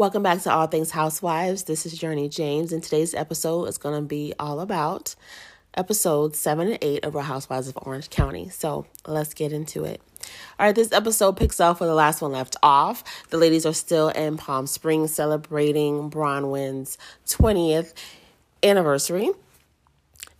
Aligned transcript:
Welcome 0.00 0.22
back 0.22 0.40
to 0.44 0.50
All 0.50 0.66
Things 0.66 0.92
Housewives. 0.92 1.64
This 1.64 1.84
is 1.84 1.92
Journey 1.92 2.30
James, 2.30 2.72
and 2.72 2.82
today's 2.82 3.12
episode 3.12 3.66
is 3.66 3.76
going 3.76 4.00
to 4.00 4.08
be 4.08 4.32
all 4.38 4.60
about 4.60 5.14
episodes 5.74 6.38
7 6.38 6.68
and 6.68 6.78
8 6.80 7.04
of 7.04 7.14
Real 7.14 7.22
Housewives 7.22 7.68
of 7.68 7.76
Orange 7.82 8.08
County. 8.08 8.48
So 8.48 8.86
let's 9.06 9.34
get 9.34 9.52
into 9.52 9.84
it. 9.84 10.00
All 10.58 10.64
right, 10.64 10.74
this 10.74 10.90
episode 10.90 11.36
picks 11.36 11.60
up 11.60 11.80
where 11.80 11.86
the 11.86 11.94
last 11.94 12.22
one 12.22 12.32
left 12.32 12.56
off. 12.62 13.04
The 13.28 13.36
ladies 13.36 13.66
are 13.66 13.74
still 13.74 14.08
in 14.08 14.38
Palm 14.38 14.66
Springs 14.66 15.12
celebrating 15.12 16.10
Braunwyn's 16.10 16.96
20th 17.26 17.92
anniversary. 18.62 19.28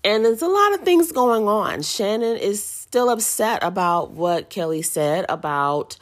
And 0.02 0.24
there's 0.24 0.40
a 0.40 0.48
lot 0.48 0.72
of 0.72 0.80
things 0.86 1.12
going 1.12 1.48
on. 1.48 1.82
Shannon 1.82 2.38
is 2.38 2.64
still 2.64 3.10
upset 3.10 3.62
about 3.62 4.12
what 4.12 4.48
Kelly 4.48 4.80
said 4.80 5.26
about 5.28 5.98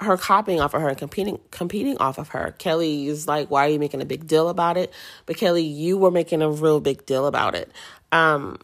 her 0.00 0.16
copying 0.16 0.60
off 0.60 0.74
of 0.74 0.82
her 0.82 0.88
and 0.88 0.98
competing 0.98 1.38
competing 1.50 1.96
off 1.98 2.18
of 2.18 2.28
her. 2.28 2.54
Kelly 2.58 3.06
is 3.06 3.28
like, 3.28 3.50
"Why 3.50 3.66
are 3.66 3.68
you 3.68 3.78
making 3.78 4.00
a 4.00 4.06
big 4.06 4.26
deal 4.26 4.48
about 4.48 4.76
it?" 4.76 4.92
But 5.26 5.36
Kelly, 5.36 5.62
you 5.62 5.98
were 5.98 6.10
making 6.10 6.42
a 6.42 6.50
real 6.50 6.80
big 6.80 7.06
deal 7.06 7.26
about 7.26 7.54
it. 7.54 7.70
Um, 8.12 8.58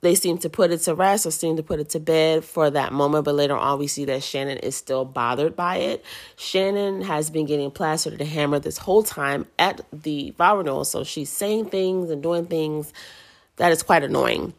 they 0.00 0.14
seem 0.14 0.38
to 0.38 0.50
put 0.50 0.70
it 0.70 0.78
to 0.82 0.94
rest 0.94 1.26
or 1.26 1.30
seem 1.30 1.56
to 1.56 1.62
put 1.62 1.80
it 1.80 1.88
to 1.90 2.00
bed 2.00 2.44
for 2.44 2.70
that 2.70 2.92
moment, 2.92 3.24
but 3.24 3.34
later 3.34 3.56
on 3.56 3.78
we 3.78 3.88
see 3.88 4.04
that 4.04 4.22
Shannon 4.22 4.58
is 4.58 4.76
still 4.76 5.04
bothered 5.04 5.56
by 5.56 5.76
it. 5.78 6.04
Shannon 6.36 7.02
has 7.02 7.30
been 7.30 7.46
getting 7.46 7.70
plastered 7.70 8.18
to 8.18 8.24
hammer 8.24 8.60
this 8.60 8.78
whole 8.78 9.02
time 9.02 9.46
at 9.58 9.80
the 9.92 10.32
vow 10.38 10.56
renewal, 10.56 10.84
so 10.84 11.02
she's 11.02 11.30
saying 11.30 11.70
things 11.70 12.10
and 12.10 12.22
doing 12.22 12.46
things 12.46 12.92
that 13.56 13.72
is 13.72 13.82
quite 13.82 14.04
annoying. 14.04 14.54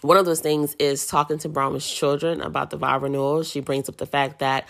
One 0.00 0.16
of 0.16 0.24
those 0.24 0.40
things 0.40 0.74
is 0.78 1.06
talking 1.06 1.38
to 1.38 1.48
Brahma's 1.48 1.88
children 1.88 2.40
about 2.40 2.70
the 2.70 2.76
vow 2.76 2.98
renewal. 2.98 3.42
She 3.42 3.60
brings 3.60 3.88
up 3.88 3.96
the 3.98 4.06
fact 4.06 4.38
that 4.38 4.66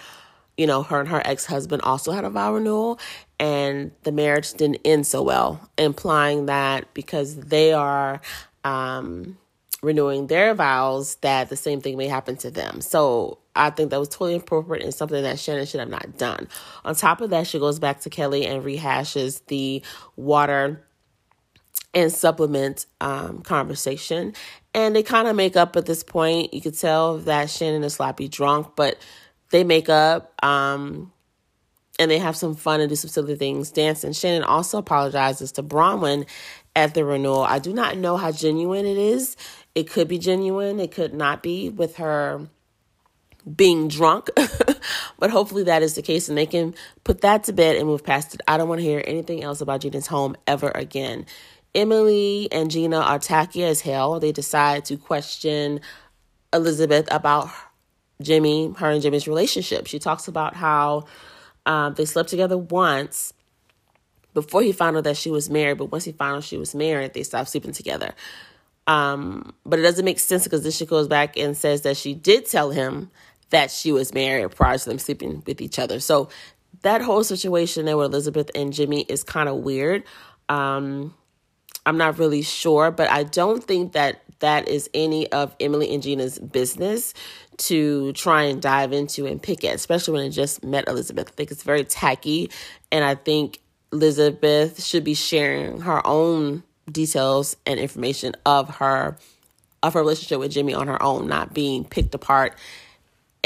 you 0.56 0.66
know, 0.66 0.83
her 0.83 1.01
and 1.01 1.09
her 1.09 1.23
ex 1.24 1.46
husband 1.46 1.83
also 1.83 2.12
had 2.12 2.24
a 2.24 2.30
vow 2.30 2.55
renewal, 2.55 2.98
and 3.38 3.92
the 4.02 4.12
marriage 4.12 4.52
didn't 4.55 4.80
end 4.84 5.06
so 5.06 5.23
well, 5.23 5.69
implying 5.77 6.46
that 6.46 6.93
because 6.95 7.37
they 7.37 7.73
are 7.73 8.21
um, 8.65 9.37
renewing 9.82 10.26
their 10.26 10.54
vows, 10.54 11.16
that 11.16 11.48
the 11.48 11.57
same 11.57 11.80
thing 11.80 11.96
may 11.96 12.09
happen 12.09 12.37
to 12.37 12.51
them. 12.51 12.80
So 12.80 13.38
I 13.54 13.71
think 13.71 13.90
that 13.90 14.01
was 14.01 14.09
totally 14.09 14.35
inappropriate 14.35 14.85
and 14.85 14.95
something 14.95 15.23
that 15.23 15.38
Shannon 15.38 15.66
should 15.66 15.80
have 15.80 15.88
not 15.88 16.16
done. 16.18 16.48
On 16.85 16.95
top 16.95 17.20
of 17.20 17.30
that, 17.30 17.46
she 17.46 17.59
goes 17.59 17.79
back 17.79 18.01
to 18.01 18.10
Kelly 18.10 18.46
and 18.46 18.65
rehashes 18.65 19.45
the 19.46 19.82
water 20.16 20.82
and 21.95 22.13
supplement 22.13 22.87
um, 23.01 23.41
conversation. 23.43 24.35
And 24.74 24.95
they 24.95 25.02
kind 25.02 25.29
of 25.29 25.37
make 25.37 25.57
up 25.57 25.76
at 25.76 25.87
this 25.87 26.02
point. 26.02 26.52
You 26.52 26.60
could 26.60 26.79
tell 26.79 27.18
that 27.18 27.48
Shannon 27.48 27.85
is 27.85 27.95
sloppy 27.95 28.29
drunk, 28.29 28.68
but 28.76 28.98
they 29.50 29.64
make 29.64 29.88
up 29.88 30.32
um, 30.44 31.12
and 31.98 32.10
they 32.10 32.18
have 32.18 32.36
some 32.36 32.54
fun 32.54 32.80
and 32.80 32.88
do 32.88 32.96
some 32.96 33.10
silly 33.10 33.36
things 33.36 33.70
dancing. 33.70 34.12
Shannon 34.12 34.42
also 34.44 34.78
apologizes 34.78 35.52
to 35.52 35.62
Braunwyn 35.62 36.26
at 36.74 36.94
the 36.94 37.04
renewal. 37.04 37.42
I 37.42 37.58
do 37.58 37.72
not 37.72 37.96
know 37.96 38.16
how 38.16 38.32
genuine 38.32 38.86
it 38.86 38.98
is. 38.98 39.36
It 39.74 39.90
could 39.90 40.08
be 40.08 40.18
genuine, 40.18 40.80
it 40.80 40.92
could 40.92 41.14
not 41.14 41.42
be 41.42 41.68
with 41.68 41.96
her 41.96 42.48
being 43.54 43.88
drunk, 43.88 44.28
but 45.18 45.30
hopefully 45.30 45.64
that 45.64 45.82
is 45.82 45.94
the 45.94 46.02
case 46.02 46.28
and 46.28 46.36
they 46.36 46.46
can 46.46 46.74
put 47.04 47.20
that 47.20 47.44
to 47.44 47.52
bed 47.52 47.76
and 47.76 47.86
move 47.86 48.04
past 48.04 48.34
it. 48.34 48.40
I 48.48 48.56
don't 48.56 48.68
want 48.68 48.80
to 48.80 48.84
hear 48.86 49.02
anything 49.06 49.42
else 49.42 49.60
about 49.60 49.82
Gina's 49.82 50.06
home 50.06 50.36
ever 50.46 50.70
again. 50.74 51.26
Emily 51.74 52.48
and 52.50 52.70
Gina 52.70 52.98
are 52.98 53.18
tacky 53.18 53.62
as 53.62 53.82
hell. 53.82 54.18
They 54.18 54.32
decide 54.32 54.84
to 54.86 54.96
question 54.96 55.80
Elizabeth 56.52 57.06
about 57.10 57.50
Jimmy, 58.22 58.72
her 58.78 58.90
and 58.90 59.02
Jimmy's 59.02 59.28
relationship. 59.28 59.86
She 59.86 59.98
talks 59.98 60.28
about 60.28 60.54
how 60.54 61.06
um, 61.66 61.95
they 61.95 62.04
slept 62.04 62.28
together 62.28 62.56
once 62.56 63.32
before 64.34 64.62
he 64.62 64.72
found 64.72 64.97
out 64.97 65.04
that 65.04 65.16
she 65.16 65.31
was 65.31 65.48
married, 65.48 65.78
but 65.78 65.91
once 65.91 66.04
he 66.04 66.12
found 66.12 66.36
out 66.36 66.44
she 66.44 66.58
was 66.58 66.75
married, 66.75 67.14
they 67.14 67.22
stopped 67.22 67.48
sleeping 67.48 67.72
together. 67.72 68.14
Um, 68.86 69.54
but 69.64 69.78
it 69.78 69.82
doesn't 69.82 70.04
make 70.04 70.19
sense 70.19 70.44
because 70.44 70.62
then 70.62 70.72
she 70.72 70.86
goes 70.86 71.08
back 71.08 71.36
and 71.36 71.56
says 71.56 71.82
that 71.82 71.96
she 71.96 72.14
did 72.14 72.46
tell 72.46 72.70
him 72.70 73.10
that 73.50 73.70
she 73.70 73.92
was 73.92 74.12
married 74.12 74.50
prior 74.50 74.78
to 74.78 74.88
them 74.88 74.98
sleeping 74.98 75.42
with 75.46 75.60
each 75.60 75.78
other. 75.78 76.00
So 76.00 76.28
that 76.82 77.02
whole 77.02 77.24
situation 77.24 77.86
there 77.86 77.96
with 77.96 78.12
Elizabeth 78.12 78.50
and 78.54 78.72
Jimmy 78.72 79.02
is 79.08 79.24
kind 79.24 79.48
of 79.48 79.56
weird. 79.56 80.04
Um, 80.48 81.14
I'm 81.84 81.96
not 81.96 82.18
really 82.18 82.42
sure, 82.42 82.91
but 82.91 83.10
I 83.10 83.22
don't 83.22 83.62
think 83.62 83.92
that 83.92 84.22
that 84.41 84.69
is 84.69 84.88
any 84.94 85.30
of 85.32 85.54
Emily 85.60 85.92
and 85.92 86.02
Gina's 86.02 86.38
business 86.38 87.14
to 87.58 88.12
try 88.12 88.44
and 88.44 88.60
dive 88.60 88.92
into 88.92 89.26
and 89.26 89.42
pick 89.42 89.64
at, 89.64 89.74
especially 89.74 90.14
when 90.14 90.26
it 90.26 90.30
just 90.30 90.62
met 90.62 90.88
Elizabeth. 90.88 91.28
I 91.28 91.32
think 91.32 91.50
it's 91.50 91.62
very 91.62 91.84
tacky, 91.84 92.50
and 92.92 93.04
I 93.04 93.14
think 93.14 93.60
Elizabeth 93.92 94.82
should 94.84 95.04
be 95.04 95.14
sharing 95.14 95.80
her 95.80 96.06
own 96.06 96.62
details 96.91 97.56
and 97.66 97.80
information 97.80 98.34
of 98.44 98.76
her 98.76 99.16
of 99.82 99.94
her 99.94 100.00
relationship 100.00 100.41
with 100.41 100.50
Jimmy 100.50 100.74
on 100.74 100.88
her 100.88 101.00
own, 101.03 101.28
not 101.28 101.54
being 101.54 101.84
picked 101.84 102.14
apart 102.14 102.58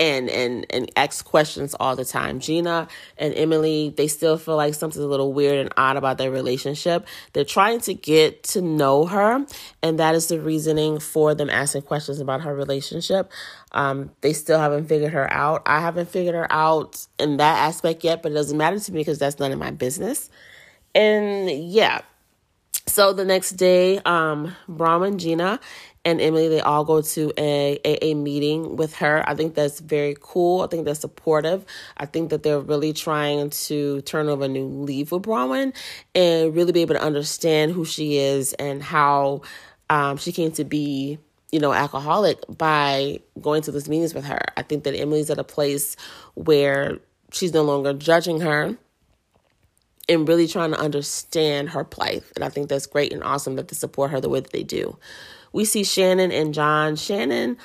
and 0.01 0.31
and 0.31 0.67
and 0.71 0.91
ask 0.97 1.25
questions 1.25 1.75
all 1.79 1.95
the 1.95 2.07
time. 2.07 2.41
Gina 2.41 2.89
and 3.19 3.35
Emily, 3.35 3.93
they 3.97 4.09
still 4.09 4.39
feel 4.39 4.57
like 4.57 4.73
something's 4.75 5.05
a 5.05 5.07
little 5.07 5.33
weird 5.35 5.59
and 5.59 5.71
odd 5.77 5.99
about 5.99 6.17
their 6.17 6.31
relationship. 6.31 7.07
They're 7.35 7.45
trying 7.45 7.81
to 7.81 7.93
get 7.93 8.43
to 8.45 8.63
know 8.63 9.05
her, 9.05 9.47
and 9.83 9.99
that 9.99 10.15
is 10.15 10.29
the 10.29 10.41
reasoning 10.41 10.99
for 10.99 11.35
them 11.35 11.51
asking 11.51 11.83
questions 11.83 12.19
about 12.19 12.41
her 12.41 12.55
relationship. 12.55 13.31
Um, 13.73 14.11
they 14.23 14.33
still 14.33 14.59
haven't 14.59 14.87
figured 14.87 15.13
her 15.13 15.31
out. 15.31 15.63
I 15.67 15.81
haven't 15.81 16.09
figured 16.09 16.35
her 16.35 16.51
out 16.51 17.07
in 17.19 17.37
that 17.37 17.59
aspect 17.59 18.03
yet, 18.03 18.23
but 18.23 18.33
it 18.33 18.37
doesn't 18.37 18.57
matter 18.57 18.81
to 18.81 18.93
me 18.93 19.01
because 19.01 19.19
that's 19.19 19.39
none 19.39 19.53
of 19.53 19.59
my 19.59 19.71
business. 19.71 20.31
And 20.95 21.51
yeah, 21.51 22.01
so 22.91 23.13
the 23.13 23.25
next 23.25 23.53
day, 23.53 24.01
um, 24.05 24.57
and 24.67 25.21
Gina, 25.21 25.61
and 26.05 26.21
Emily, 26.21 26.49
they 26.49 26.61
all 26.61 26.85
go 26.85 27.03
to 27.03 27.33
a, 27.37 27.79
a, 27.85 28.07
a 28.07 28.15
meeting 28.15 28.77
with 28.77 28.95
her. 28.97 29.23
I 29.29 29.35
think 29.35 29.55
that's 29.55 29.81
very 29.81 30.17
cool. 30.19 30.63
I 30.63 30.67
think 30.67 30.87
that's 30.87 31.01
supportive. 31.01 31.65
I 31.99 32.07
think 32.07 32.31
that 32.31 32.43
they're 32.43 32.61
really 32.61 32.95
trying 32.95 33.51
to 33.51 34.01
turn 34.03 34.29
over 34.29 34.45
a 34.45 34.49
new 34.49 34.67
leaf 34.67 35.13
with 35.13 35.23
Braunwyn 35.23 35.75
and 36.15 36.55
really 36.55 36.73
be 36.73 36.81
able 36.81 36.95
to 36.95 37.03
understand 37.03 37.73
who 37.73 37.85
she 37.85 38.17
is 38.17 38.55
and 38.55 38.83
how 38.83 39.43
um, 39.91 40.17
she 40.17 40.33
came 40.33 40.53
to 40.53 40.65
be, 40.65 41.19
you 41.53 41.61
know, 41.61 41.73
alcoholic 41.75 42.39
by 42.49 43.21
going 43.39 43.61
to 43.63 43.71
those 43.71 43.89
meetings 43.89 44.15
with 44.15 44.25
her. 44.25 44.41
I 44.57 44.63
think 44.63 44.85
that 44.85 44.99
Emily's 44.99 45.29
at 45.29 45.39
a 45.39 45.45
place 45.45 45.97
where 46.33 46.99
she's 47.31 47.53
no 47.53 47.63
longer 47.63 47.93
judging 47.93 48.41
her 48.41 48.75
and 50.09 50.27
really 50.27 50.49
trying 50.49 50.71
to 50.71 50.81
understand 50.81 51.69
her 51.69 51.85
plight. 51.85 52.25
And 52.37 52.43
I 52.43 52.49
think 52.49 52.71
that's 52.71 52.87
great 52.87 53.13
and 53.13 53.23
awesome 53.23 53.57
that 53.57 53.69
they 53.69 53.77
support 53.77 54.11
her 54.13 54.21
the 54.21 54.31
way 54.31 54.41
that 54.41 54.53
they 54.53 54.63
do 54.63 54.97
we 55.53 55.65
see 55.65 55.85
Shannon 55.85 56.33
and 56.33 56.55
John. 56.55 56.97
Shannon, 56.97 57.57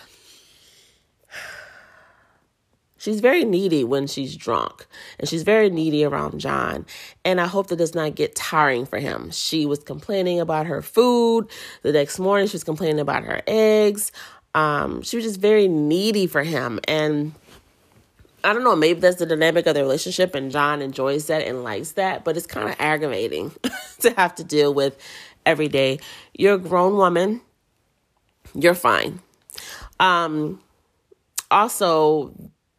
she's 2.98 3.20
very 3.20 3.46
needy 3.46 3.84
when 3.84 4.08
she's 4.08 4.36
drunk, 4.36 4.86
and 5.20 5.30
she's 5.30 5.44
very 5.44 5.70
needy 5.70 6.04
around 6.04 6.40
John. 6.40 6.86
And 7.24 7.40
I 7.40 7.48
hope 7.48 7.68
that 7.68 7.78
does 7.78 7.96
not 7.96 8.16
get 8.16 8.36
tiring 8.36 8.86
for 8.86 9.00
him. 9.00 9.32
She 9.32 9.66
was 9.66 9.80
complaining 9.80 10.40
about 10.40 10.66
her 10.68 10.82
food. 10.82 11.50
The 11.84 11.92
next 11.92 12.20
morning, 12.20 12.48
she 12.48 12.56
was 12.56 12.64
complaining 12.64 13.00
about 13.00 13.24
her 13.24 13.42
eggs. 13.48 14.12
Um, 14.54 15.02
she 15.02 15.18
was 15.18 15.26
just 15.26 15.40
very 15.40 15.68
needy 15.68 16.28
for 16.28 16.44
him. 16.44 16.80
And 16.88 17.34
I 18.46 18.54
don't 18.54 18.64
know, 18.64 18.76
maybe 18.76 19.00
that's 19.00 19.18
the 19.18 19.26
dynamic 19.26 19.66
of 19.66 19.74
the 19.74 19.82
relationship, 19.82 20.36
and 20.36 20.52
John 20.52 20.82
enjoys 20.82 21.28
that 21.28 21.48
and 21.48 21.64
likes 21.64 21.94
that, 21.94 22.24
but 22.24 22.38
it's 22.38 22.46
kind 22.46 22.70
of 22.70 22.76
aggravating 22.78 23.52
to 24.02 24.12
have 24.12 24.36
to 24.36 24.44
deal 24.44 24.72
with 24.72 24.96
every 25.48 25.68
day. 25.68 26.00
You're 26.34 26.56
a 26.56 26.60
grown 26.60 26.96
woman 26.96 27.42
you're 28.56 28.76
fine. 28.76 29.20
Um, 30.00 30.62
also, 31.52 32.34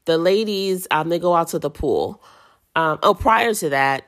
the 0.05 0.19
ladies, 0.19 0.87
um, 0.91 1.09
they 1.09 1.19
go 1.19 1.35
out 1.35 1.49
to 1.49 1.59
the 1.59 1.71
pool. 1.71 2.23
Um, 2.75 2.99
oh, 3.03 3.15
prior 3.15 3.55
to 3.55 3.69
that, 3.71 4.05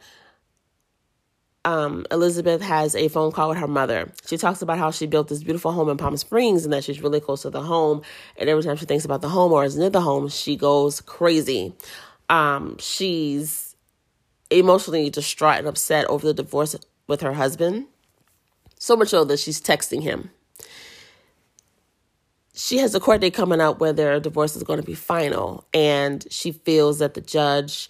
um, 1.64 2.06
Elizabeth 2.10 2.62
has 2.62 2.94
a 2.94 3.08
phone 3.08 3.32
call 3.32 3.50
with 3.50 3.58
her 3.58 3.66
mother. 3.66 4.10
She 4.26 4.36
talks 4.36 4.62
about 4.62 4.78
how 4.78 4.90
she 4.90 5.06
built 5.06 5.28
this 5.28 5.42
beautiful 5.42 5.72
home 5.72 5.88
in 5.88 5.96
Palm 5.96 6.16
Springs 6.16 6.64
and 6.64 6.72
that 6.72 6.84
she's 6.84 7.02
really 7.02 7.20
close 7.20 7.42
to 7.42 7.50
the 7.50 7.62
home. 7.62 8.02
And 8.36 8.48
every 8.48 8.62
time 8.62 8.76
she 8.76 8.86
thinks 8.86 9.04
about 9.04 9.22
the 9.22 9.28
home 9.28 9.52
or 9.52 9.64
is 9.64 9.76
near 9.76 9.90
the 9.90 10.00
home, 10.00 10.28
she 10.28 10.56
goes 10.56 11.00
crazy. 11.00 11.74
Um, 12.30 12.76
she's 12.78 13.74
emotionally 14.50 15.10
distraught 15.10 15.58
and 15.58 15.66
upset 15.66 16.06
over 16.06 16.26
the 16.26 16.34
divorce 16.34 16.74
with 17.06 17.20
her 17.20 17.34
husband. 17.34 17.86
So 18.78 18.96
much 18.96 19.08
so 19.08 19.24
that 19.24 19.38
she's 19.38 19.60
texting 19.60 20.02
him 20.02 20.30
she 22.58 22.78
has 22.78 22.92
a 22.92 23.00
court 23.00 23.20
date 23.20 23.34
coming 23.34 23.60
up 23.60 23.78
where 23.78 23.92
their 23.92 24.18
divorce 24.18 24.56
is 24.56 24.64
going 24.64 24.80
to 24.80 24.84
be 24.84 24.94
final, 24.94 25.64
and 25.72 26.26
she 26.28 26.50
feels 26.50 26.98
that 26.98 27.14
the 27.14 27.20
judge 27.20 27.88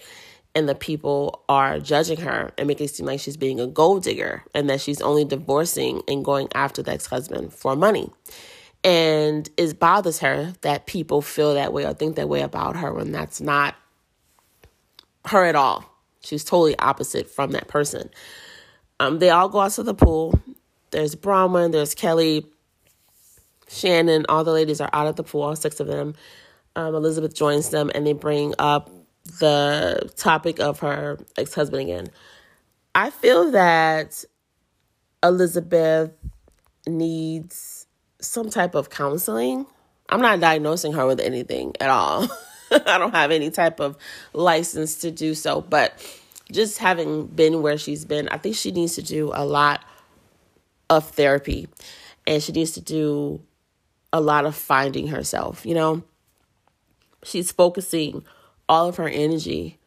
and 0.54 0.68
the 0.68 0.74
people 0.74 1.42
are 1.48 1.80
judging 1.80 2.18
her 2.18 2.52
and 2.58 2.68
making 2.68 2.84
it 2.84 2.94
seem 2.94 3.06
like 3.06 3.18
she's 3.18 3.36
being 3.36 3.60
a 3.60 3.66
gold 3.66 4.02
digger 4.02 4.44
and 4.54 4.68
that 4.68 4.80
she's 4.80 5.00
only 5.00 5.24
divorcing 5.24 6.02
and 6.06 6.22
going 6.22 6.48
after 6.54 6.82
the 6.82 6.92
ex 6.92 7.06
husband 7.06 7.52
for 7.52 7.76
money. 7.76 8.10
And 8.84 9.48
it 9.56 9.78
bothers 9.78 10.18
her 10.18 10.52
that 10.60 10.86
people 10.86 11.22
feel 11.22 11.54
that 11.54 11.72
way 11.72 11.86
or 11.86 11.94
think 11.94 12.16
that 12.16 12.28
way 12.28 12.42
about 12.42 12.76
her 12.76 12.92
when 12.92 13.10
that's 13.10 13.40
not 13.40 13.74
her 15.26 15.44
at 15.44 15.56
all. 15.56 15.84
She's 16.20 16.44
totally 16.44 16.78
opposite 16.78 17.30
from 17.30 17.52
that 17.52 17.68
person. 17.68 18.10
Um, 19.00 19.18
they 19.18 19.30
all 19.30 19.48
go 19.48 19.60
out 19.60 19.72
to 19.72 19.82
the 19.82 19.94
pool. 19.94 20.38
There's 20.90 21.14
Braunwyn, 21.14 21.72
there's 21.72 21.94
Kelly, 21.94 22.46
Shannon, 23.68 24.26
all 24.28 24.44
the 24.44 24.52
ladies 24.52 24.80
are 24.80 24.90
out 24.92 25.06
of 25.06 25.16
the 25.16 25.24
pool, 25.24 25.42
all 25.42 25.56
six 25.56 25.80
of 25.80 25.86
them. 25.86 26.14
Um, 26.76 26.94
Elizabeth 26.94 27.34
joins 27.34 27.70
them 27.70 27.90
and 27.94 28.06
they 28.06 28.12
bring 28.12 28.54
up 28.58 28.90
the 29.40 30.10
topic 30.16 30.58
of 30.58 30.80
her 30.80 31.18
ex 31.36 31.54
husband 31.54 31.82
again. 31.82 32.08
I 32.94 33.10
feel 33.10 33.50
that 33.52 34.24
Elizabeth 35.22 36.12
needs 36.86 37.86
some 38.20 38.50
type 38.50 38.74
of 38.74 38.90
counseling. 38.90 39.66
I'm 40.08 40.20
not 40.20 40.40
diagnosing 40.40 40.92
her 40.94 41.06
with 41.06 41.20
anything 41.20 41.74
at 41.80 41.90
all. 41.90 42.28
I 42.70 42.98
don't 42.98 43.14
have 43.14 43.30
any 43.30 43.50
type 43.50 43.80
of 43.80 43.96
license 44.32 44.96
to 44.96 45.10
do 45.10 45.34
so, 45.34 45.60
but 45.60 46.00
just 46.50 46.78
having 46.78 47.26
been 47.26 47.62
where 47.62 47.78
she's 47.78 48.04
been, 48.04 48.28
I 48.30 48.38
think 48.38 48.56
she 48.56 48.70
needs 48.70 48.94
to 48.94 49.02
do 49.02 49.30
a 49.34 49.44
lot 49.44 49.84
of 50.88 51.08
therapy 51.10 51.68
and 52.26 52.42
she 52.42 52.52
needs 52.52 52.72
to 52.72 52.80
do 52.80 53.40
a 54.12 54.20
lot 54.20 54.46
of 54.46 54.54
finding 54.54 55.08
herself, 55.08 55.64
you 55.66 55.74
know? 55.74 56.02
She's 57.24 57.52
focusing 57.52 58.24
all 58.68 58.88
of 58.88 58.96
her 58.96 59.08
energy 59.08 59.78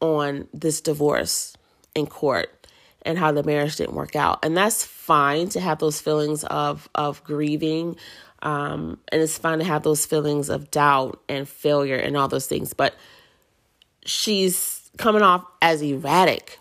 on 0.00 0.48
this 0.52 0.80
divorce 0.80 1.54
in 1.94 2.06
court 2.06 2.66
and 3.02 3.18
how 3.18 3.32
the 3.32 3.42
marriage 3.42 3.76
didn't 3.76 3.94
work 3.94 4.16
out. 4.16 4.44
And 4.44 4.56
that's 4.56 4.84
fine 4.84 5.48
to 5.50 5.60
have 5.60 5.78
those 5.78 6.00
feelings 6.00 6.44
of 6.44 6.88
of 6.94 7.22
grieving. 7.24 7.96
Um, 8.42 8.98
and 9.10 9.20
it's 9.20 9.38
fine 9.38 9.58
to 9.58 9.64
have 9.64 9.82
those 9.82 10.06
feelings 10.06 10.48
of 10.48 10.70
doubt 10.70 11.20
and 11.28 11.48
failure 11.48 11.96
and 11.96 12.16
all 12.16 12.28
those 12.28 12.46
things. 12.46 12.72
But 12.72 12.94
she's 14.04 14.90
coming 14.96 15.22
off 15.22 15.44
as 15.60 15.82
erratic. 15.82 16.58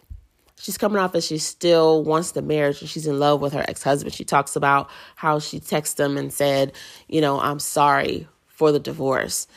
She's 0.59 0.77
coming 0.77 0.97
off 0.97 1.13
as 1.15 1.25
she 1.25 1.37
still 1.37 2.03
wants 2.03 2.31
the 2.31 2.41
marriage 2.41 2.81
and 2.81 2.89
she's 2.89 3.05
in 3.05 3.19
love 3.19 3.41
with 3.41 3.53
her 3.53 3.63
ex 3.67 3.83
husband. 3.83 4.13
She 4.13 4.25
talks 4.25 4.55
about 4.55 4.89
how 5.15 5.39
she 5.39 5.59
texted 5.59 6.03
him 6.03 6.17
and 6.17 6.33
said, 6.33 6.73
You 7.07 7.21
know, 7.21 7.39
I'm 7.39 7.59
sorry 7.59 8.27
for 8.47 8.71
the 8.71 8.79
divorce. 8.79 9.47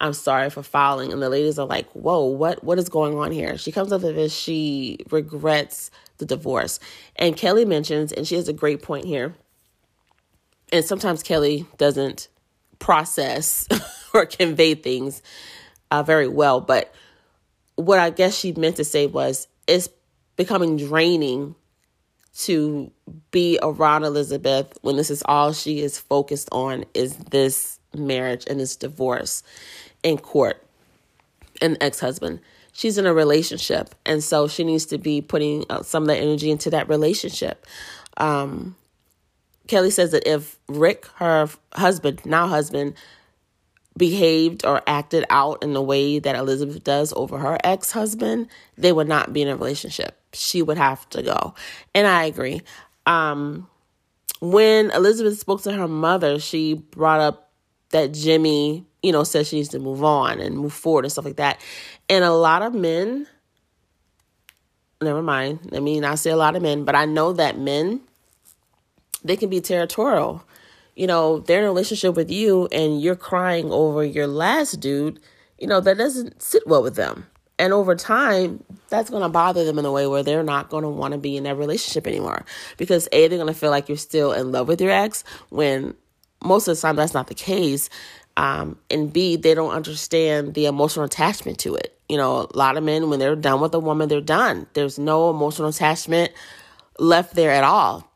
I'm 0.00 0.12
sorry 0.12 0.50
for 0.50 0.62
filing. 0.62 1.12
And 1.12 1.20
the 1.20 1.28
ladies 1.28 1.58
are 1.58 1.66
like, 1.66 1.88
whoa, 1.92 2.26
what 2.26 2.62
what 2.62 2.78
is 2.78 2.88
going 2.88 3.16
on 3.16 3.32
here? 3.32 3.56
She 3.58 3.72
comes 3.72 3.92
up 3.92 4.02
with 4.02 4.14
this, 4.14 4.34
she 4.34 4.98
regrets 5.10 5.90
the 6.18 6.26
divorce. 6.26 6.78
And 7.16 7.36
Kelly 7.36 7.64
mentions, 7.64 8.12
and 8.12 8.26
she 8.26 8.34
has 8.36 8.48
a 8.48 8.52
great 8.52 8.82
point 8.82 9.04
here. 9.04 9.34
And 10.72 10.84
sometimes 10.84 11.22
Kelly 11.22 11.66
doesn't 11.78 12.28
process 12.78 13.66
or 14.14 14.26
convey 14.26 14.74
things 14.74 15.22
uh, 15.90 16.02
very 16.02 16.28
well. 16.28 16.60
But 16.60 16.92
what 17.76 17.98
I 17.98 18.10
guess 18.10 18.36
she 18.36 18.52
meant 18.52 18.76
to 18.76 18.84
say 18.84 19.06
was 19.06 19.48
it's 19.66 19.88
becoming 20.38 20.78
draining 20.78 21.54
to 22.38 22.90
be 23.32 23.58
around 23.60 24.04
Elizabeth 24.04 24.78
when 24.80 24.96
this 24.96 25.10
is 25.10 25.22
all 25.26 25.52
she 25.52 25.80
is 25.80 25.98
focused 25.98 26.48
on 26.52 26.84
is 26.94 27.16
this 27.16 27.80
marriage 27.94 28.44
and 28.48 28.60
this 28.60 28.76
divorce 28.76 29.42
in 30.02 30.16
court. 30.16 30.64
An 31.60 31.76
ex-husband. 31.80 32.38
She's 32.72 32.96
in 32.96 33.06
a 33.06 33.12
relationship 33.12 33.94
and 34.06 34.22
so 34.22 34.46
she 34.46 34.62
needs 34.62 34.86
to 34.86 34.98
be 34.98 35.20
putting 35.20 35.64
uh, 35.68 35.82
some 35.82 36.04
of 36.04 36.06
that 36.06 36.18
energy 36.18 36.50
into 36.52 36.70
that 36.70 36.88
relationship. 36.88 37.66
Um, 38.16 38.76
kelly 39.66 39.90
says 39.90 40.10
that 40.12 40.26
if 40.26 40.58
rick 40.66 41.06
her 41.16 41.48
husband 41.74 42.24
now 42.24 42.48
husband 42.48 42.94
behaved 43.96 44.64
or 44.64 44.82
acted 44.86 45.24
out 45.30 45.62
in 45.62 45.74
the 45.74 45.82
way 45.82 46.18
that 46.18 46.34
elizabeth 46.34 46.82
does 46.82 47.12
over 47.14 47.38
her 47.38 47.58
ex-husband 47.62 48.48
they 48.76 48.92
would 48.92 49.06
not 49.06 49.32
be 49.32 49.42
in 49.42 49.48
a 49.48 49.54
relationship 49.54 50.17
she 50.32 50.62
would 50.62 50.78
have 50.78 51.08
to 51.10 51.22
go 51.22 51.54
and 51.94 52.06
i 52.06 52.24
agree 52.24 52.62
um, 53.06 53.68
when 54.40 54.90
elizabeth 54.90 55.38
spoke 55.38 55.62
to 55.62 55.72
her 55.72 55.88
mother 55.88 56.38
she 56.38 56.74
brought 56.74 57.20
up 57.20 57.50
that 57.90 58.12
jimmy 58.12 58.84
you 59.02 59.12
know, 59.12 59.24
says 59.24 59.48
she 59.48 59.56
needs 59.56 59.68
to 59.70 59.78
move 59.78 60.02
on 60.02 60.40
and 60.40 60.56
move 60.56 60.72
forward 60.72 61.04
and 61.04 61.12
stuff 61.12 61.24
like 61.24 61.36
that. 61.36 61.60
And 62.08 62.24
a 62.24 62.32
lot 62.32 62.62
of 62.62 62.74
men, 62.74 63.26
never 65.00 65.22
mind, 65.22 65.70
I 65.74 65.80
mean, 65.80 66.04
I 66.04 66.14
say 66.16 66.30
a 66.30 66.36
lot 66.36 66.56
of 66.56 66.62
men, 66.62 66.84
but 66.84 66.94
I 66.94 67.04
know 67.04 67.32
that 67.32 67.58
men, 67.58 68.00
they 69.22 69.36
can 69.36 69.50
be 69.50 69.60
territorial. 69.60 70.44
You 70.96 71.06
know, 71.06 71.38
they're 71.38 71.60
in 71.60 71.64
a 71.64 71.68
relationship 71.68 72.16
with 72.16 72.30
you 72.30 72.66
and 72.72 73.00
you're 73.00 73.16
crying 73.16 73.70
over 73.70 74.04
your 74.04 74.26
last 74.26 74.80
dude, 74.80 75.20
you 75.58 75.66
know, 75.66 75.80
that 75.80 75.96
doesn't 75.96 76.42
sit 76.42 76.66
well 76.66 76.82
with 76.82 76.96
them. 76.96 77.26
And 77.58 77.72
over 77.72 77.96
time, 77.96 78.62
that's 78.88 79.10
going 79.10 79.22
to 79.22 79.28
bother 79.28 79.64
them 79.64 79.78
in 79.78 79.84
a 79.84 79.90
way 79.92 80.06
where 80.06 80.22
they're 80.22 80.44
not 80.44 80.68
going 80.68 80.84
to 80.84 80.88
want 80.88 81.12
to 81.12 81.18
be 81.18 81.36
in 81.36 81.44
that 81.44 81.56
relationship 81.56 82.06
anymore. 82.06 82.44
Because 82.76 83.08
A, 83.10 83.26
they're 83.26 83.38
going 83.38 83.52
to 83.52 83.58
feel 83.58 83.70
like 83.70 83.88
you're 83.88 83.98
still 83.98 84.32
in 84.32 84.52
love 84.52 84.68
with 84.68 84.80
your 84.80 84.92
ex 84.92 85.24
when 85.48 85.94
most 86.42 86.68
of 86.68 86.76
the 86.76 86.80
time 86.80 86.96
that's 86.96 87.14
not 87.14 87.26
the 87.26 87.34
case. 87.34 87.90
Um, 88.36 88.78
and 88.90 89.12
B, 89.12 89.34
they 89.36 89.54
don't 89.54 89.72
understand 89.72 90.54
the 90.54 90.66
emotional 90.66 91.04
attachment 91.04 91.58
to 91.60 91.74
it. 91.74 91.98
You 92.08 92.16
know, 92.16 92.48
a 92.52 92.56
lot 92.56 92.76
of 92.76 92.84
men, 92.84 93.10
when 93.10 93.18
they're 93.18 93.34
done 93.34 93.60
with 93.60 93.74
a 93.74 93.80
woman, 93.80 94.08
they're 94.08 94.20
done. 94.20 94.68
There's 94.74 94.98
no 94.98 95.28
emotional 95.28 95.68
attachment 95.68 96.32
left 96.98 97.34
there 97.34 97.50
at 97.50 97.64
all. 97.64 98.08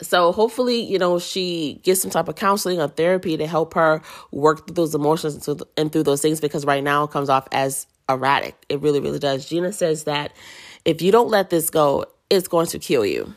So 0.00 0.30
hopefully, 0.30 0.80
you 0.80 0.98
know, 0.98 1.18
she 1.18 1.80
gets 1.82 2.02
some 2.02 2.10
type 2.10 2.28
of 2.28 2.36
counseling 2.36 2.80
or 2.80 2.88
therapy 2.88 3.36
to 3.36 3.46
help 3.46 3.74
her 3.74 4.02
work 4.30 4.66
through 4.66 4.74
those 4.74 4.94
emotions 4.94 5.48
and 5.76 5.90
through 5.90 6.04
those 6.04 6.22
things 6.22 6.40
because 6.40 6.64
right 6.64 6.84
now 6.84 7.04
it 7.04 7.10
comes 7.10 7.28
off 7.28 7.48
as 7.50 7.86
erratic. 8.08 8.56
It 8.68 8.80
really, 8.80 9.00
really 9.00 9.18
does. 9.18 9.48
Gina 9.48 9.72
says 9.72 10.04
that 10.04 10.32
if 10.84 11.02
you 11.02 11.12
don't 11.12 11.28
let 11.28 11.50
this 11.50 11.70
go, 11.70 12.06
it's 12.30 12.48
going 12.48 12.66
to 12.68 12.78
kill 12.78 13.04
you. 13.04 13.34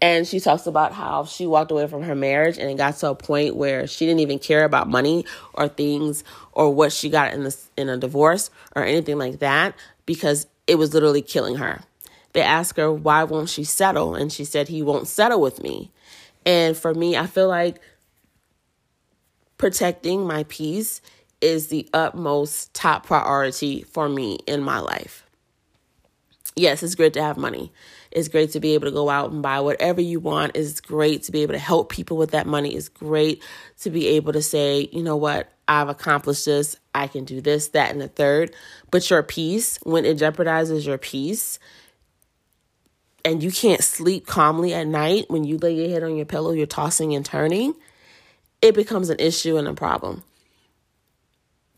And 0.00 0.26
she 0.26 0.40
talks 0.40 0.66
about 0.66 0.92
how 0.92 1.24
she 1.24 1.46
walked 1.46 1.70
away 1.70 1.86
from 1.86 2.02
her 2.02 2.14
marriage 2.14 2.58
and 2.58 2.70
it 2.70 2.76
got 2.76 2.96
to 2.98 3.10
a 3.10 3.14
point 3.14 3.56
where 3.56 3.86
she 3.86 4.04
didn't 4.04 4.20
even 4.20 4.38
care 4.38 4.64
about 4.64 4.88
money 4.88 5.24
or 5.54 5.68
things 5.68 6.22
or 6.52 6.72
what 6.72 6.92
she 6.92 7.08
got 7.08 7.32
in 7.32 7.50
in 7.76 7.88
a 7.88 7.96
divorce 7.96 8.50
or 8.74 8.84
anything 8.84 9.16
like 9.18 9.38
that 9.38 9.74
because 10.04 10.46
it 10.66 10.76
was 10.76 10.92
literally 10.92 11.22
killing 11.22 11.56
her. 11.56 11.80
They 12.34 12.42
asked 12.42 12.76
her 12.76 12.92
why 12.92 13.24
won't 13.24 13.48
she 13.48 13.64
settle 13.64 14.14
and 14.14 14.30
she 14.30 14.44
said 14.44 14.68
he 14.68 14.82
won't 14.82 15.08
settle 15.08 15.40
with 15.40 15.62
me. 15.62 15.90
And 16.44 16.76
for 16.76 16.92
me, 16.92 17.16
I 17.16 17.26
feel 17.26 17.48
like 17.48 17.80
protecting 19.56 20.26
my 20.26 20.44
peace 20.44 21.00
is 21.46 21.68
the 21.68 21.88
utmost 21.94 22.74
top 22.74 23.06
priority 23.06 23.82
for 23.84 24.08
me 24.08 24.40
in 24.48 24.60
my 24.62 24.80
life. 24.80 25.24
Yes, 26.56 26.82
it's 26.82 26.96
great 26.96 27.12
to 27.12 27.22
have 27.22 27.36
money. 27.36 27.72
It's 28.10 28.26
great 28.26 28.50
to 28.52 28.60
be 28.60 28.74
able 28.74 28.86
to 28.86 28.92
go 28.92 29.08
out 29.08 29.30
and 29.30 29.42
buy 29.42 29.60
whatever 29.60 30.00
you 30.00 30.18
want. 30.18 30.56
It's 30.56 30.80
great 30.80 31.22
to 31.24 31.32
be 31.32 31.42
able 31.42 31.52
to 31.52 31.58
help 31.60 31.88
people 31.88 32.16
with 32.16 32.32
that 32.32 32.48
money. 32.48 32.74
It's 32.74 32.88
great 32.88 33.44
to 33.80 33.90
be 33.90 34.08
able 34.08 34.32
to 34.32 34.42
say, 34.42 34.88
you 34.90 35.04
know 35.04 35.16
what, 35.16 35.52
I've 35.68 35.88
accomplished 35.88 36.46
this. 36.46 36.76
I 36.94 37.06
can 37.06 37.24
do 37.24 37.40
this, 37.40 37.68
that, 37.68 37.92
and 37.92 38.00
the 38.00 38.08
third. 38.08 38.52
But 38.90 39.08
your 39.08 39.22
peace, 39.22 39.78
when 39.84 40.04
it 40.04 40.18
jeopardizes 40.18 40.84
your 40.84 40.98
peace, 40.98 41.60
and 43.24 43.40
you 43.42 43.52
can't 43.52 43.84
sleep 43.84 44.26
calmly 44.26 44.74
at 44.74 44.88
night 44.88 45.26
when 45.28 45.44
you 45.44 45.58
lay 45.58 45.74
your 45.74 45.90
head 45.90 46.02
on 46.02 46.16
your 46.16 46.26
pillow, 46.26 46.50
you're 46.52 46.66
tossing 46.66 47.14
and 47.14 47.24
turning, 47.24 47.74
it 48.62 48.74
becomes 48.74 49.10
an 49.10 49.20
issue 49.20 49.56
and 49.58 49.68
a 49.68 49.74
problem. 49.74 50.24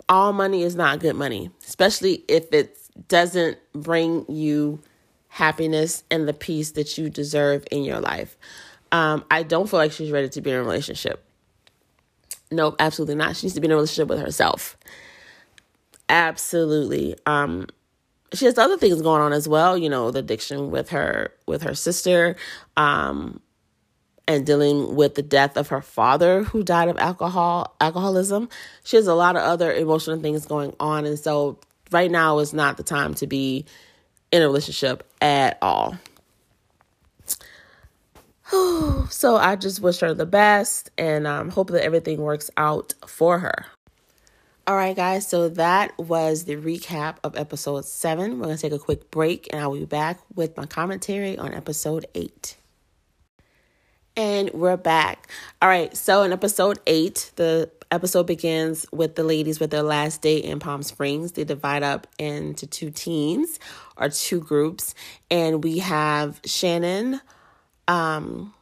All 0.09 0.33
money 0.33 0.63
is 0.63 0.75
not 0.75 1.01
good 1.01 1.17
money, 1.17 1.51
especially 1.67 2.25
if 2.29 2.53
it 2.53 2.79
doesn't 3.09 3.59
bring 3.73 4.25
you 4.29 4.81
happiness 5.29 6.03
and 6.11 6.27
the 6.27 6.33
peace 6.33 6.73
that 6.73 6.97
you 6.97 7.11
deserve 7.11 7.65
in 7.71 7.85
your 7.85 8.01
life. 8.01 8.37
Um, 8.91 9.25
I 9.31 9.43
don't 9.43 9.69
feel 9.69 9.79
like 9.79 9.93
she's 9.93 10.11
ready 10.11 10.29
to 10.31 10.41
be 10.41 10.51
in 10.51 10.57
a 10.57 10.63
relationship. 10.63 11.23
Nope, 12.51 12.77
absolutely 12.79 13.17
not. 13.17 13.37
She 13.37 13.47
needs 13.47 13.55
to 13.55 13.61
be 13.61 13.67
in 13.67 13.73
a 13.73 13.75
relationship 13.75 14.09
with 14.09 14.21
herself. 14.21 14.79
Absolutely. 16.09 17.15
Um, 17.27 17.67
she 18.33 18.47
has 18.47 18.59
other 18.59 18.77
things 18.77 19.03
going 19.03 19.21
on 19.21 19.33
as 19.33 19.49
well, 19.49 19.77
you 19.77 19.89
know, 19.89 20.11
the 20.11 20.21
addiction 20.21 20.71
with 20.71 20.91
her 20.91 21.33
with 21.47 21.63
her 21.63 21.75
sister, 21.75 22.37
um, 22.77 23.41
and 24.29 24.45
dealing 24.45 24.95
with 24.95 25.15
the 25.15 25.23
death 25.23 25.57
of 25.57 25.69
her 25.69 25.81
father 25.81 26.45
who 26.45 26.63
died 26.63 26.89
of 26.89 26.99
alcohol 26.99 27.75
alcoholism. 27.81 28.49
She 28.85 28.97
has 28.97 29.09
a 29.09 29.15
lot 29.15 29.35
of 29.35 29.43
other 29.43 29.73
emotional 29.73 30.21
things 30.21 30.47
going 30.47 30.77
on 30.79 31.07
and 31.07 31.19
so 31.19 31.59
right 31.91 32.11
now 32.11 32.39
is 32.39 32.53
not 32.53 32.77
the 32.77 32.83
time 32.83 33.15
to 33.15 33.27
be 33.27 33.65
in 34.31 34.43
a 34.43 34.47
relationship 34.47 35.03
at 35.23 35.57
all. 35.63 35.97
so 39.09 39.37
I 39.37 39.57
just 39.57 39.81
wish 39.81 40.01
her 40.01 40.13
the 40.13 40.27
best 40.27 40.91
and 40.99 41.27
um, 41.27 41.49
hope 41.51 41.71
that 41.71 41.83
everything 41.83 42.21
works 42.21 42.51
out 42.57 42.95
for 43.07 43.39
her. 43.39 43.67
All 44.67 44.77
right, 44.77 44.95
guys, 44.95 45.27
so 45.27 45.49
that 45.49 45.97
was 45.99 46.45
the 46.45 46.57
recap 46.57 47.17
of 47.25 47.35
episode 47.35 47.87
seven. 47.87 48.39
We're 48.39 48.45
going 48.45 48.57
to 48.57 48.61
take 48.61 48.73
a 48.73 48.79
quick 48.79 49.11
break 49.11 49.49
and 49.51 49.63
I'll 49.63 49.73
be 49.73 49.87
back 49.87 50.21
with 50.35 50.59
my 50.59 50.67
commentary 50.67 51.39
on 51.39 51.55
episode 51.55 52.05
eight. 52.15 52.57
And 54.19 54.51
we're 54.53 54.77
back. 54.77 55.29
All 55.63 55.69
right, 55.69 55.97
so 55.97 56.25
in 56.25 56.33
episode 56.33 56.81
eight, 56.89 57.31
the 57.37 57.71
episode 57.93 58.27
begins 58.27 58.85
with 58.91 59.15
the 59.15 59.23
ladies 59.23 59.61
with 59.61 59.71
their 59.71 59.85
last 59.85 60.23
day 60.23 60.39
in 60.39 60.59
Palm 60.59 60.83
Springs. 60.83 61.31
They 61.31 61.45
divide 61.45 61.85
up 61.85 62.09
into 62.19 62.67
two 62.67 62.91
teams 62.91 63.61
or 63.97 64.09
two 64.09 64.41
groups, 64.41 64.97
and 65.31 65.63
we 65.63 65.79
have 65.79 66.41
Shannon, 66.45 67.21
um, 67.87 68.53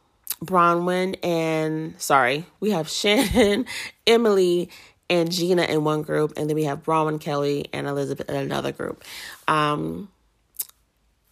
Braunwyn, 0.45 1.15
and 1.23 1.99
sorry, 1.99 2.45
we 2.59 2.69
have 2.69 2.87
Shannon, 2.91 3.65
Emily, 4.05 4.69
and 5.09 5.31
Gina 5.31 5.63
in 5.63 5.83
one 5.83 6.03
group, 6.03 6.33
and 6.37 6.47
then 6.47 6.55
we 6.55 6.65
have 6.65 6.83
Braunwyn, 6.83 7.19
Kelly, 7.19 7.65
and 7.73 7.87
Elizabeth 7.87 8.29
in 8.29 8.35
another 8.35 8.71
group. 8.71 9.03
Um, 9.47 10.09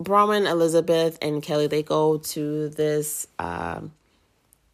Braunwyn, 0.01 0.49
Elizabeth, 0.49 1.19
and 1.21 1.43
Kelly 1.43 1.67
they 1.67 1.83
go 1.83 2.17
to 2.17 2.69
this. 2.69 3.27
Um, 3.37 3.91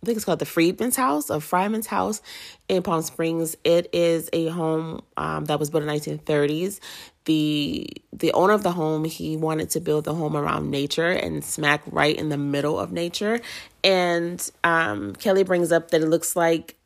I 0.01 0.05
think 0.08 0.15
it's 0.15 0.25
called 0.25 0.39
the 0.39 0.46
Freedman's 0.46 0.96
House 0.96 1.29
or 1.29 1.38
Fryman's 1.38 1.86
House 1.86 2.24
in 2.67 2.81
Palm 2.81 3.03
Springs. 3.03 3.55
It 3.63 3.88
is 3.93 4.29
a 4.34 4.48
home 4.48 5.03
um, 5.15 5.46
that 5.46 5.60
was 5.60 5.70
built 5.70 5.84
in 5.84 5.88
the 5.88 5.93
1930s. 5.93 6.79
The 7.25 7.88
the 8.12 8.34
owner 8.34 8.53
of 8.53 8.63
the 8.63 8.72
home 8.72 9.05
he 9.05 9.38
wanted 9.38 9.70
to 9.72 9.79
build 9.79 10.05
the 10.05 10.15
home 10.15 10.36
around 10.36 10.72
nature 10.72 11.12
and 11.12 11.46
smack 11.46 11.84
right 11.86 12.15
in 12.15 12.29
the 12.29 12.38
middle 12.38 12.79
of 12.79 12.91
nature. 12.91 13.41
And 13.84 14.51
um, 14.63 15.13
Kelly 15.17 15.43
brings 15.43 15.72
up 15.72 15.91
that 15.91 16.01
it 16.01 16.08
looks 16.08 16.36
like 16.36 16.77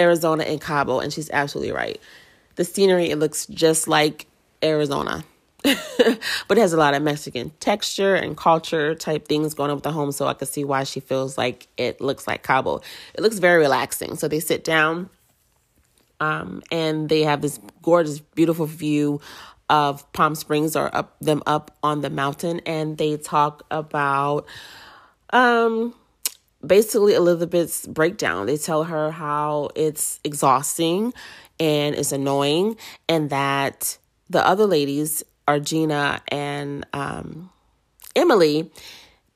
Arizona 0.00 0.44
and 0.44 0.62
Cabo, 0.62 1.00
and 1.00 1.12
she's 1.12 1.28
absolutely 1.30 1.72
right. 1.72 2.00
The 2.54 2.64
scenery 2.64 3.10
it 3.10 3.18
looks 3.18 3.44
just 3.46 3.86
like 3.86 4.26
Arizona. 4.62 5.24
but 5.62 6.56
it 6.56 6.58
has 6.58 6.72
a 6.72 6.76
lot 6.76 6.94
of 6.94 7.02
Mexican 7.02 7.50
texture 7.58 8.14
and 8.14 8.36
culture 8.36 8.94
type 8.94 9.26
things 9.26 9.54
going 9.54 9.70
on 9.70 9.76
with 9.76 9.84
the 9.84 9.92
home. 9.92 10.12
So 10.12 10.26
I 10.26 10.34
could 10.34 10.48
see 10.48 10.64
why 10.64 10.84
she 10.84 11.00
feels 11.00 11.36
like 11.36 11.66
it 11.76 12.00
looks 12.00 12.26
like 12.26 12.42
Cabo. 12.44 12.80
It 13.14 13.22
looks 13.22 13.38
very 13.38 13.58
relaxing. 13.58 14.16
So 14.16 14.28
they 14.28 14.38
sit 14.38 14.62
down 14.62 15.10
um, 16.20 16.62
and 16.70 17.08
they 17.08 17.22
have 17.22 17.42
this 17.42 17.58
gorgeous, 17.82 18.20
beautiful 18.20 18.66
view 18.66 19.20
of 19.68 20.10
Palm 20.12 20.34
Springs 20.34 20.76
or 20.76 20.94
up 20.94 21.16
them 21.20 21.42
up 21.44 21.76
on 21.82 22.02
the 22.02 22.10
mountain. 22.10 22.60
And 22.60 22.96
they 22.96 23.16
talk 23.16 23.64
about 23.70 24.46
um, 25.30 25.92
basically 26.64 27.14
Elizabeth's 27.14 27.84
breakdown. 27.86 28.46
They 28.46 28.56
tell 28.56 28.84
her 28.84 29.10
how 29.10 29.70
it's 29.74 30.20
exhausting 30.22 31.12
and 31.58 31.96
it's 31.96 32.12
annoying 32.12 32.76
and 33.08 33.30
that 33.30 33.98
the 34.30 34.46
other 34.46 34.66
ladies 34.66 35.24
Argina 35.48 36.20
and 36.28 36.86
um, 36.92 37.50
Emily, 38.14 38.70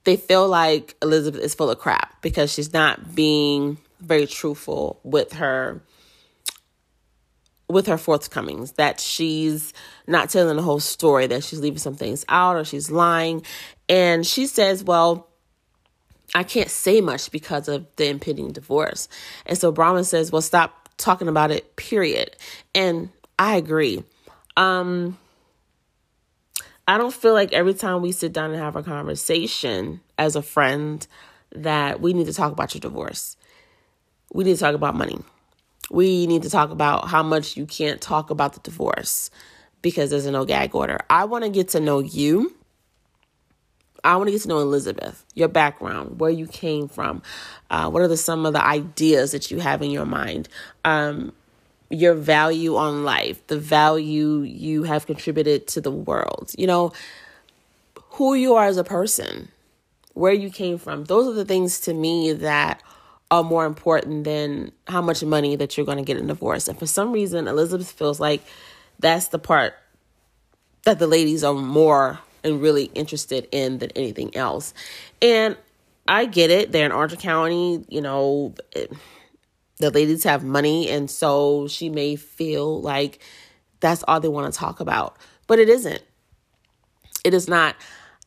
they 0.04 0.16
feel 0.16 0.46
like 0.46 0.94
Elizabeth 1.02 1.40
is 1.40 1.54
full 1.54 1.70
of 1.70 1.78
crap 1.78 2.20
because 2.20 2.52
she's 2.52 2.72
not 2.72 3.14
being 3.14 3.78
very 4.00 4.26
truthful 4.26 5.00
with 5.02 5.32
her 5.34 5.80
with 7.68 7.86
her 7.86 7.96
forthcomings 7.96 8.72
that 8.72 9.00
she's 9.00 9.72
not 10.06 10.28
telling 10.28 10.56
the 10.56 10.62
whole 10.62 10.80
story 10.80 11.26
that 11.26 11.42
she's 11.42 11.60
leaving 11.60 11.78
some 11.78 11.94
things 11.94 12.22
out 12.28 12.56
or 12.56 12.64
she's 12.64 12.90
lying. 12.90 13.42
And 13.88 14.26
she 14.26 14.46
says 14.46 14.84
well 14.84 15.28
i 16.34 16.42
can't 16.42 16.70
say 16.70 17.00
much 17.00 17.30
because 17.30 17.68
of 17.68 17.86
the 17.96 18.08
impending 18.08 18.52
divorce. 18.52 19.08
And 19.46 19.56
so 19.56 19.72
Braunwyn 19.72 20.04
says 20.04 20.30
well 20.30 20.42
stop 20.42 20.90
talking 20.98 21.28
about 21.28 21.50
it 21.50 21.76
period. 21.76 22.36
And 22.74 23.08
i 23.38 23.56
agree. 23.56 24.04
Um 24.56 25.16
I 26.92 26.98
don't 26.98 27.14
feel 27.14 27.32
like 27.32 27.54
every 27.54 27.72
time 27.72 28.02
we 28.02 28.12
sit 28.12 28.34
down 28.34 28.50
and 28.50 28.60
have 28.60 28.76
a 28.76 28.82
conversation 28.82 30.02
as 30.18 30.36
a 30.36 30.42
friend 30.42 31.06
that 31.54 32.02
we 32.02 32.12
need 32.12 32.26
to 32.26 32.34
talk 32.34 32.52
about 32.52 32.74
your 32.74 32.80
divorce. 32.80 33.38
We 34.34 34.44
need 34.44 34.56
to 34.56 34.60
talk 34.60 34.74
about 34.74 34.94
money. 34.94 35.18
We 35.90 36.26
need 36.26 36.42
to 36.42 36.50
talk 36.50 36.68
about 36.68 37.08
how 37.08 37.22
much 37.22 37.56
you 37.56 37.64
can't 37.64 37.98
talk 37.98 38.28
about 38.28 38.52
the 38.52 38.60
divorce 38.60 39.30
because 39.80 40.10
there's 40.10 40.26
a 40.26 40.30
no 40.30 40.44
gag 40.44 40.74
order. 40.74 40.98
I 41.08 41.24
want 41.24 41.44
to 41.44 41.50
get 41.50 41.70
to 41.70 41.80
know 41.80 42.00
you. 42.00 42.54
I 44.04 44.16
want 44.16 44.28
to 44.28 44.32
get 44.32 44.42
to 44.42 44.48
know 44.48 44.58
Elizabeth, 44.58 45.24
your 45.34 45.48
background, 45.48 46.20
where 46.20 46.30
you 46.30 46.46
came 46.46 46.88
from, 46.88 47.22
uh, 47.70 47.88
what 47.88 48.02
are 48.02 48.08
the 48.08 48.18
some 48.18 48.44
of 48.44 48.52
the 48.52 48.62
ideas 48.62 49.32
that 49.32 49.50
you 49.50 49.60
have 49.60 49.80
in 49.80 49.90
your 49.90 50.04
mind. 50.04 50.46
Um, 50.84 51.32
your 51.92 52.14
value 52.14 52.76
on 52.76 53.04
life, 53.04 53.46
the 53.48 53.58
value 53.58 54.40
you 54.40 54.84
have 54.84 55.06
contributed 55.06 55.66
to 55.68 55.80
the 55.80 55.90
world, 55.90 56.50
you 56.56 56.66
know, 56.66 56.92
who 58.12 58.34
you 58.34 58.54
are 58.54 58.66
as 58.66 58.78
a 58.78 58.84
person, 58.84 59.48
where 60.14 60.32
you 60.32 60.50
came 60.50 60.78
from. 60.78 61.04
Those 61.04 61.28
are 61.28 61.34
the 61.34 61.44
things 61.44 61.80
to 61.80 61.94
me 61.94 62.32
that 62.32 62.82
are 63.30 63.44
more 63.44 63.66
important 63.66 64.24
than 64.24 64.72
how 64.88 65.02
much 65.02 65.22
money 65.22 65.54
that 65.56 65.76
you're 65.76 65.86
going 65.86 65.98
to 65.98 66.04
get 66.04 66.16
in 66.16 66.26
divorce. 66.26 66.66
And 66.66 66.78
for 66.78 66.86
some 66.86 67.12
reason, 67.12 67.46
Elizabeth 67.46 67.90
feels 67.90 68.18
like 68.18 68.42
that's 68.98 69.28
the 69.28 69.38
part 69.38 69.74
that 70.84 70.98
the 70.98 71.06
ladies 71.06 71.44
are 71.44 71.54
more 71.54 72.20
and 72.42 72.60
really 72.60 72.84
interested 72.94 73.48
in 73.52 73.78
than 73.78 73.90
anything 73.96 74.34
else. 74.34 74.72
And 75.20 75.56
I 76.08 76.24
get 76.24 76.50
it. 76.50 76.72
They're 76.72 76.86
in 76.86 76.92
Orange 76.92 77.18
County, 77.18 77.84
you 77.88 78.00
know. 78.00 78.54
It, 78.72 78.92
the 79.78 79.90
ladies 79.90 80.24
have 80.24 80.44
money 80.44 80.88
and 80.88 81.10
so 81.10 81.66
she 81.68 81.88
may 81.88 82.16
feel 82.16 82.80
like 82.80 83.20
that's 83.80 84.04
all 84.06 84.20
they 84.20 84.28
want 84.28 84.52
to 84.52 84.58
talk 84.58 84.80
about. 84.80 85.16
But 85.46 85.58
it 85.58 85.68
isn't. 85.68 86.02
It 87.24 87.34
is 87.34 87.48
not. 87.48 87.76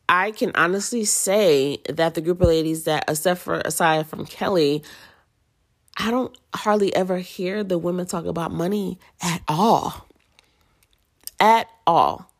I 0.07 0.31
can 0.31 0.51
honestly 0.55 1.05
say 1.05 1.79
that 1.89 2.13
the 2.13 2.21
group 2.21 2.41
of 2.41 2.47
ladies 2.47 2.83
that 2.83 3.05
except 3.07 3.41
for 3.41 3.55
aside 3.65 4.05
from 4.05 4.25
kelly 4.25 4.83
i 5.97 6.11
don't 6.11 6.37
hardly 6.53 6.95
ever 6.95 7.17
hear 7.17 7.63
the 7.63 7.77
women 7.77 8.05
talk 8.05 8.25
about 8.25 8.51
money 8.51 8.99
at 9.21 9.41
all. 9.47 10.07
At 11.39 11.67
all. 11.87 12.31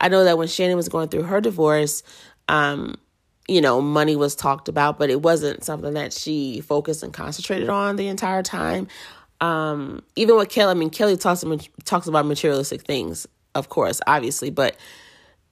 I 0.00 0.08
know 0.08 0.24
that 0.24 0.36
when 0.36 0.48
shannon 0.48 0.76
was 0.76 0.88
going 0.88 1.08
through 1.08 1.24
her 1.24 1.40
divorce 1.40 2.02
um 2.48 2.96
you 3.48 3.62
know, 3.62 3.80
money 3.80 4.14
was 4.14 4.36
talked 4.36 4.68
about, 4.68 4.98
but 4.98 5.08
it 5.08 5.22
wasn't 5.22 5.64
something 5.64 5.94
that 5.94 6.12
she 6.12 6.60
focused 6.60 7.02
and 7.02 7.12
concentrated 7.12 7.70
on 7.70 7.96
the 7.96 8.06
entire 8.08 8.42
time. 8.42 8.86
Um, 9.40 10.02
even 10.16 10.36
with 10.36 10.50
Kelly, 10.50 10.72
I 10.72 10.74
mean, 10.74 10.90
Kelly 10.90 11.16
talks 11.16 11.44
talks 11.84 12.06
about 12.06 12.26
materialistic 12.26 12.82
things, 12.82 13.26
of 13.54 13.68
course, 13.70 14.00
obviously, 14.06 14.50
but 14.50 14.76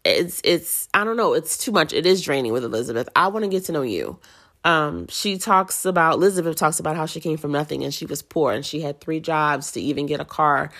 it's 0.04 0.40
it's 0.44 0.88
I 0.92 1.04
don't 1.04 1.16
know, 1.16 1.32
it's 1.32 1.56
too 1.56 1.72
much. 1.72 1.92
It 1.92 2.04
is 2.04 2.22
draining 2.22 2.52
with 2.52 2.64
Elizabeth. 2.64 3.08
I 3.16 3.28
want 3.28 3.44
to 3.44 3.48
get 3.48 3.64
to 3.64 3.72
know 3.72 3.82
you. 3.82 4.18
Um, 4.64 5.06
she 5.08 5.38
talks 5.38 5.84
about 5.84 6.14
Elizabeth 6.14 6.56
talks 6.56 6.80
about 6.80 6.96
how 6.96 7.06
she 7.06 7.20
came 7.20 7.36
from 7.36 7.52
nothing 7.52 7.84
and 7.84 7.94
she 7.94 8.04
was 8.04 8.20
poor 8.20 8.52
and 8.52 8.66
she 8.66 8.80
had 8.80 9.00
three 9.00 9.20
jobs 9.20 9.70
to 9.72 9.80
even 9.80 10.06
get 10.06 10.20
a 10.20 10.24
car 10.24 10.70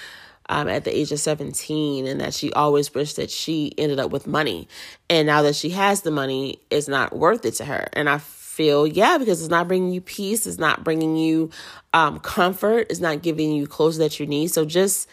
um, 0.49 0.69
at 0.69 0.85
the 0.85 0.97
age 0.97 1.13
of 1.13 1.21
17 1.21 2.07
and 2.07 2.21
that 2.21 2.35
she 2.35 2.53
always 2.53 2.93
wished 2.95 3.17
that 3.17 3.31
she 3.31 3.73
ended 3.79 3.99
up 3.99 4.11
with 4.11 4.27
money. 4.27 4.69
And 5.11 5.27
now 5.27 5.43
that 5.43 5.57
she 5.57 5.71
has 5.71 6.03
the 6.03 6.11
money, 6.11 6.61
it's 6.71 6.89
not 6.89 7.17
worth 7.17 7.45
it 7.45 7.55
to 7.55 7.65
her. 7.65 7.89
And 7.93 8.09
I 8.09 8.19
feel, 8.19 8.87
yeah, 8.87 9.19
because 9.19 9.41
it's 9.41 9.51
not 9.51 9.69
bringing 9.69 9.93
you 9.93 10.01
peace, 10.01 10.47
it's 10.47 10.59
not 10.59 10.85
bringing 10.85 11.17
you 11.17 11.51
um, 11.93 12.21
comfort, 12.21 12.87
it's 12.91 13.01
not 13.01 13.23
giving 13.23 13.53
you 13.53 13.67
clothes 13.67 13.99
that 13.99 14.19
you 14.19 14.27
need. 14.27 14.49
So 14.49 14.65
just 14.65 15.09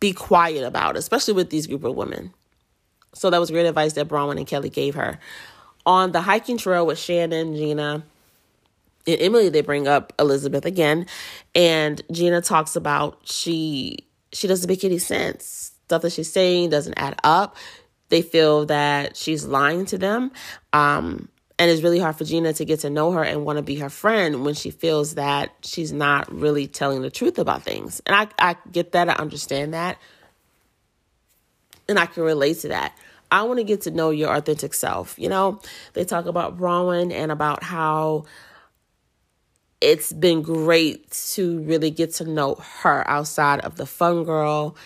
be 0.00 0.12
quiet 0.12 0.64
about 0.64 0.96
it, 0.96 0.98
especially 0.98 1.34
with 1.34 1.50
these 1.50 1.66
group 1.66 1.84
of 1.84 1.94
women. 1.94 2.32
So 3.14 3.30
that 3.30 3.38
was 3.38 3.50
great 3.50 3.66
advice 3.66 3.94
that 3.94 4.08
Braunwyn 4.08 4.36
and 4.36 4.46
Kelly 4.46 4.68
gave 4.68 4.96
her. 4.96 5.18
On 5.86 6.12
the 6.12 6.20
hiking 6.20 6.58
trail 6.58 6.86
with 6.86 6.98
Shannon, 6.98 7.56
Gina, 7.56 8.02
and 9.06 9.20
Emily 9.20 9.48
they 9.48 9.60
bring 9.60 9.86
up 9.86 10.12
Elizabeth 10.18 10.64
again 10.64 11.06
and 11.54 12.00
Gina 12.10 12.40
talks 12.40 12.76
about 12.76 13.18
she 13.24 13.98
she 14.32 14.48
doesn't 14.48 14.68
make 14.68 14.84
any 14.84 14.98
sense. 14.98 15.72
Stuff 15.86 16.02
that 16.02 16.12
she's 16.12 16.32
saying 16.32 16.70
doesn't 16.70 16.94
add 16.96 17.18
up. 17.22 17.56
They 18.08 18.22
feel 18.22 18.66
that 18.66 19.16
she's 19.16 19.44
lying 19.44 19.86
to 19.86 19.98
them. 19.98 20.32
Um 20.72 21.28
and 21.58 21.70
it's 21.70 21.82
really 21.82 22.00
hard 22.00 22.16
for 22.16 22.24
Gina 22.24 22.52
to 22.54 22.64
get 22.64 22.80
to 22.80 22.90
know 22.90 23.12
her 23.12 23.22
and 23.22 23.44
want 23.44 23.58
to 23.58 23.62
be 23.62 23.76
her 23.76 23.90
friend 23.90 24.44
when 24.44 24.54
she 24.54 24.70
feels 24.70 25.14
that 25.14 25.52
she's 25.62 25.92
not 25.92 26.32
really 26.32 26.66
telling 26.66 27.02
the 27.02 27.10
truth 27.10 27.38
about 27.38 27.62
things. 27.62 28.02
And 28.06 28.16
I, 28.16 28.26
I 28.38 28.56
get 28.72 28.92
that, 28.92 29.08
I 29.08 29.14
understand 29.14 29.72
that. 29.72 29.98
And 31.88 31.98
I 31.98 32.06
can 32.06 32.24
relate 32.24 32.58
to 32.60 32.68
that. 32.68 32.96
I 33.30 33.42
want 33.42 33.58
to 33.58 33.64
get 33.64 33.82
to 33.82 33.90
know 33.90 34.10
your 34.10 34.34
authentic 34.34 34.74
self. 34.74 35.18
You 35.18 35.28
know, 35.28 35.60
they 35.92 36.04
talk 36.04 36.26
about 36.26 36.58
Braunwyn 36.58 37.12
and 37.12 37.30
about 37.30 37.62
how 37.62 38.24
it's 39.80 40.12
been 40.12 40.42
great 40.42 41.10
to 41.10 41.60
really 41.60 41.90
get 41.90 42.12
to 42.14 42.24
know 42.24 42.56
her 42.80 43.08
outside 43.08 43.60
of 43.60 43.76
the 43.76 43.86
fun 43.86 44.24
girl 44.24 44.76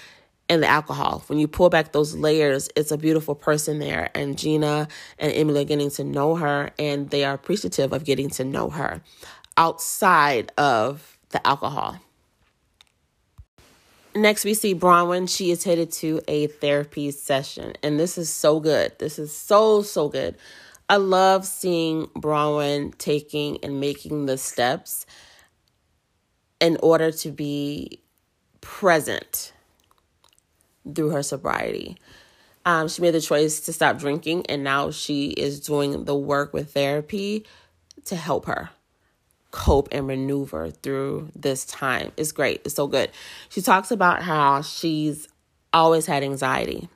and 0.49 0.63
the 0.63 0.67
alcohol. 0.67 1.23
When 1.27 1.39
you 1.39 1.47
pull 1.47 1.69
back 1.71 1.93
those 1.93 2.15
layers, 2.15 2.69
it's 2.75 2.91
a 2.91 2.99
beautiful 2.99 3.35
person 3.35 3.79
there. 3.79 4.11
And 4.15 4.39
Gina 4.39 4.89
and 5.19 5.33
Emily 5.33 5.63
are 5.63 5.65
getting 5.65 5.91
to 5.93 6.05
know 6.05 6.37
her, 6.37 6.71
and 6.79 7.11
they 7.11 7.25
are 7.25 7.35
appreciative 7.35 7.93
of 7.93 8.05
getting 8.05 8.31
to 8.31 8.45
know 8.45 8.71
her 8.71 9.03
outside 9.57 10.53
of 10.57 11.19
the 11.31 11.47
alcohol. 11.47 12.01
Next, 14.15 14.45
we 14.45 14.55
see 14.55 14.75
Braunwyn. 14.75 15.29
She 15.29 15.51
is 15.51 15.65
headed 15.65 15.93
to 15.93 16.21
a 16.27 16.47
therapy 16.47 17.11
session, 17.11 17.75
and 17.83 18.01
this 18.01 18.17
is 18.17 18.31
so 18.31 18.59
good. 18.59 18.99
This 18.99 19.19
is 19.19 19.37
so, 19.37 19.83
so 19.83 20.09
good. 20.09 20.37
I 20.89 20.97
love 20.97 21.45
seeing 21.45 22.07
Braunwyn 22.09 22.97
taking 22.97 23.59
and 23.63 23.79
making 23.79 24.27
the 24.27 24.39
steps 24.39 25.05
in 26.61 26.79
order 26.83 27.13
to 27.13 27.31
be 27.31 28.01
present 28.61 29.53
through 30.95 31.11
her 31.11 31.23
sobriety. 31.23 31.97
Um, 32.65 32.89
she 32.89 33.03
made 33.03 33.13
the 33.13 33.21
choice 33.21 33.61
to 33.61 33.73
stop 33.73 33.99
drinking, 33.99 34.47
and 34.47 34.65
now 34.65 34.91
she 34.91 35.29
is 35.31 35.61
doing 35.61 36.05
the 36.05 36.17
work 36.17 36.53
with 36.53 36.73
therapy 36.73 37.47
to 38.07 38.17
help 38.17 38.47
her 38.47 38.71
cope 39.51 39.89
and 39.93 40.07
maneuver 40.07 40.71
through 40.71 41.31
this 41.35 41.65
time. 41.65 42.13
It's 42.17 42.33
great. 42.33 42.63
It's 42.65 42.75
so 42.75 42.87
good. 42.87 43.11
She 43.49 43.63
talks 43.63 43.91
about 43.91 44.23
how 44.23 44.63
she's 44.63 45.29
always 45.73 46.07
had 46.07 46.23
anxiety. 46.23 46.89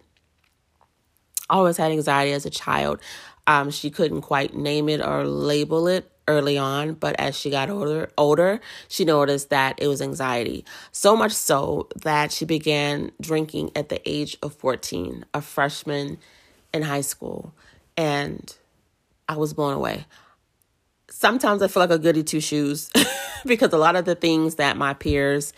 Always 1.48 1.76
had 1.76 1.92
anxiety 1.92 2.32
as 2.32 2.46
a 2.46 2.50
child. 2.50 3.00
Um, 3.46 3.70
she 3.70 3.90
couldn't 3.90 4.22
quite 4.22 4.54
name 4.54 4.88
it 4.88 5.00
or 5.00 5.24
label 5.24 5.88
it 5.88 6.10
early 6.28 6.56
on, 6.56 6.94
but 6.94 7.16
as 7.18 7.36
she 7.36 7.50
got 7.50 7.68
older, 7.68 8.10
older, 8.16 8.60
she 8.88 9.04
noticed 9.04 9.50
that 9.50 9.74
it 9.78 9.88
was 9.88 10.00
anxiety. 10.00 10.64
So 10.92 11.16
much 11.16 11.32
so 11.32 11.88
that 12.02 12.30
she 12.30 12.44
began 12.44 13.10
drinking 13.20 13.72
at 13.74 13.88
the 13.88 14.00
age 14.08 14.36
of 14.42 14.54
14, 14.54 15.24
a 15.34 15.42
freshman 15.42 16.18
in 16.72 16.82
high 16.82 17.00
school, 17.00 17.52
and 17.96 18.56
I 19.28 19.36
was 19.36 19.52
blown 19.52 19.74
away 19.74 20.06
sometimes 21.22 21.62
I 21.62 21.68
feel 21.68 21.82
like 21.82 21.90
a 21.90 21.98
goody 21.98 22.24
two 22.24 22.40
shoes 22.40 22.90
because 23.46 23.72
a 23.72 23.78
lot 23.78 23.94
of 23.94 24.04
the 24.04 24.16
things 24.16 24.56
that 24.56 24.76
my 24.76 24.92
peers 24.92 25.52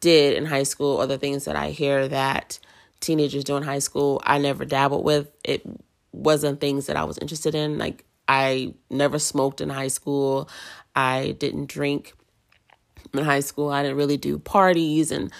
did 0.00 0.36
in 0.36 0.44
high 0.44 0.64
school 0.64 0.96
or 0.96 1.06
the 1.06 1.18
things 1.18 1.46
that 1.46 1.56
I 1.56 1.70
hear 1.70 2.08
that 2.08 2.58
teenagers 3.00 3.44
do 3.44 3.56
in 3.56 3.62
high 3.62 3.78
school, 3.78 4.20
I 4.24 4.38
never 4.38 4.64
dabbled 4.64 5.04
with. 5.04 5.30
It 5.44 5.62
wasn't 6.12 6.60
things 6.60 6.86
that 6.86 6.96
I 6.96 7.04
was 7.04 7.18
interested 7.18 7.54
in. 7.54 7.78
Like, 7.78 8.04
I 8.28 8.74
never 8.90 9.18
smoked 9.18 9.60
in 9.60 9.70
high 9.70 9.88
school, 9.88 10.48
I 10.94 11.36
didn't 11.38 11.66
drink 11.66 12.12
in 13.14 13.24
high 13.24 13.40
school, 13.40 13.70
I 13.70 13.82
didn't 13.82 13.96
really 13.96 14.18
do 14.18 14.38
parties 14.38 15.10
and 15.10 15.32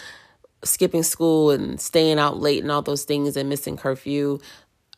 skipping 0.64 1.02
school 1.02 1.50
and 1.50 1.80
staying 1.80 2.18
out 2.18 2.40
late 2.40 2.62
and 2.62 2.72
all 2.72 2.82
those 2.82 3.04
things 3.04 3.36
and 3.36 3.48
missing 3.48 3.76
curfew. 3.76 4.38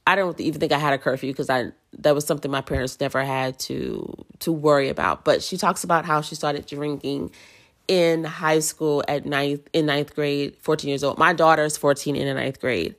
I 0.07 0.17
don't 0.17 0.39
even 0.41 0.61
think 0.61 0.73
I 0.73 0.79
had 0.79 0.93
a 0.93 0.99
curfew 0.99 1.33
because 1.33 1.51
I 1.51 1.73
that 1.99 2.15
was 2.15 2.25
something 2.25 2.51
my 2.51 2.61
parents 2.61 2.99
never 3.01 3.23
had 3.23 3.59
to 3.61 4.13
to 4.41 4.53
worry 4.53 4.89
about. 4.89 5.25
But 5.25 5.43
she 5.43 5.57
talks 5.57 5.85
about 5.85 6.05
how 6.05 6.21
she 6.21 6.35
started 6.35 6.67
drinking 6.67 7.33
in 7.89 8.25
high 8.25 8.61
school 8.61 9.05
at 9.09 9.27
ninth 9.27 9.69
in 9.73 9.87
ninth 9.87 10.15
grade, 10.15 10.57
14 10.61 10.89
years 10.89 11.05
old. 11.05 11.19
My 11.19 11.33
daughter 11.33 11.65
is 11.65 11.77
14 11.77 12.17
in 12.17 12.27
the 12.27 12.35
ninth 12.35 12.61
grade. 12.61 12.95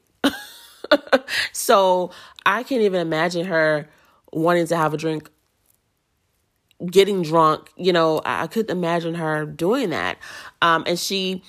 so 1.51 2.11
I 2.45 2.63
can't 2.63 2.81
even 2.81 3.01
imagine 3.01 3.45
her 3.45 3.89
wanting 4.31 4.67
to 4.67 4.77
have 4.77 4.93
a 4.93 4.97
drink, 4.97 5.29
getting 6.85 7.21
drunk. 7.21 7.69
You 7.75 7.93
know, 7.93 8.21
I 8.25 8.47
couldn't 8.47 8.75
imagine 8.75 9.15
her 9.15 9.45
doing 9.45 9.89
that. 9.91 10.17
Um, 10.61 10.83
and 10.88 10.97
she 11.00 11.43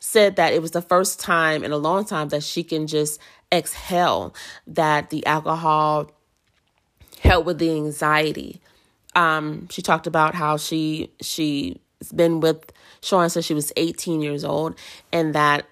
said 0.00 0.36
that 0.36 0.52
it 0.52 0.62
was 0.62 0.70
the 0.70 0.82
first 0.82 1.20
time 1.20 1.64
in 1.64 1.72
a 1.72 1.76
long 1.76 2.04
time 2.04 2.28
that 2.28 2.42
she 2.42 2.62
can 2.62 2.86
just 2.86 3.20
exhale, 3.52 4.34
that 4.66 5.10
the 5.10 5.24
alcohol 5.26 6.10
helped 7.20 7.46
with 7.46 7.58
the 7.58 7.70
anxiety. 7.70 8.60
Um, 9.14 9.68
she 9.70 9.82
talked 9.82 10.06
about 10.06 10.34
how 10.34 10.56
she 10.56 11.10
she's 11.20 11.76
been 12.14 12.40
with 12.40 12.72
Sean 13.00 13.28
since 13.28 13.44
she 13.44 13.54
was 13.54 13.72
18 13.76 14.20
years 14.20 14.44
old, 14.44 14.78
and 15.12 15.34
that 15.34 15.66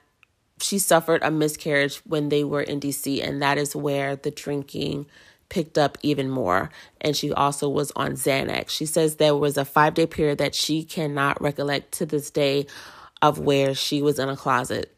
she 0.60 0.78
suffered 0.78 1.22
a 1.22 1.30
miscarriage 1.30 1.98
when 2.06 2.28
they 2.28 2.44
were 2.44 2.62
in 2.62 2.80
DC, 2.80 3.26
and 3.26 3.42
that 3.42 3.58
is 3.58 3.76
where 3.76 4.16
the 4.16 4.30
drinking 4.30 5.06
picked 5.48 5.78
up 5.78 5.98
even 6.02 6.28
more. 6.28 6.70
And 7.00 7.16
she 7.16 7.32
also 7.32 7.68
was 7.68 7.92
on 7.94 8.12
Xanax. 8.12 8.70
She 8.70 8.86
says 8.86 9.16
there 9.16 9.36
was 9.36 9.56
a 9.56 9.64
five 9.64 9.94
day 9.94 10.06
period 10.06 10.38
that 10.38 10.54
she 10.54 10.82
cannot 10.82 11.40
recollect 11.40 11.92
to 11.92 12.06
this 12.06 12.30
day 12.30 12.66
of 13.22 13.38
where 13.38 13.75
she 13.75 14.02
was 14.02 14.18
in 14.18 14.28
a 14.28 14.36
closet. 14.36 14.94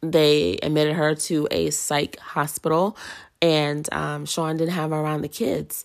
They 0.00 0.58
admitted 0.62 0.94
her 0.94 1.14
to 1.14 1.48
a 1.50 1.70
psych 1.70 2.18
hospital 2.18 2.96
and 3.40 3.92
um, 3.92 4.24
Sean 4.24 4.56
didn't 4.56 4.74
have 4.74 4.90
her 4.90 4.96
around 4.96 5.22
the 5.22 5.28
kids. 5.28 5.84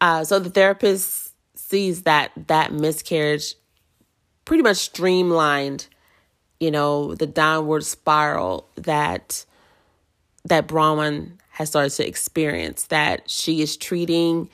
Uh, 0.00 0.24
so 0.24 0.38
the 0.38 0.50
therapist 0.50 1.32
sees 1.54 2.02
that 2.02 2.30
that 2.46 2.72
miscarriage 2.72 3.56
pretty 4.44 4.62
much 4.62 4.76
streamlined, 4.76 5.88
you 6.60 6.70
know, 6.70 7.14
the 7.14 7.26
downward 7.26 7.84
spiral 7.84 8.68
that 8.76 9.44
that 10.46 10.68
Braunwyn 10.68 11.32
has 11.50 11.70
started 11.70 11.90
to 11.90 12.06
experience. 12.06 12.84
That 12.84 13.30
she 13.30 13.62
is 13.62 13.76
treating 13.76 14.48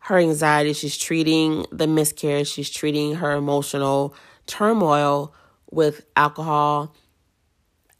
her 0.00 0.18
anxiety, 0.18 0.72
she's 0.72 0.96
treating 0.96 1.66
the 1.70 1.86
miscarriage, 1.86 2.48
she's 2.48 2.70
treating 2.70 3.16
her 3.16 3.32
emotional 3.32 4.14
turmoil 4.46 5.34
with 5.70 6.06
alcohol 6.16 6.94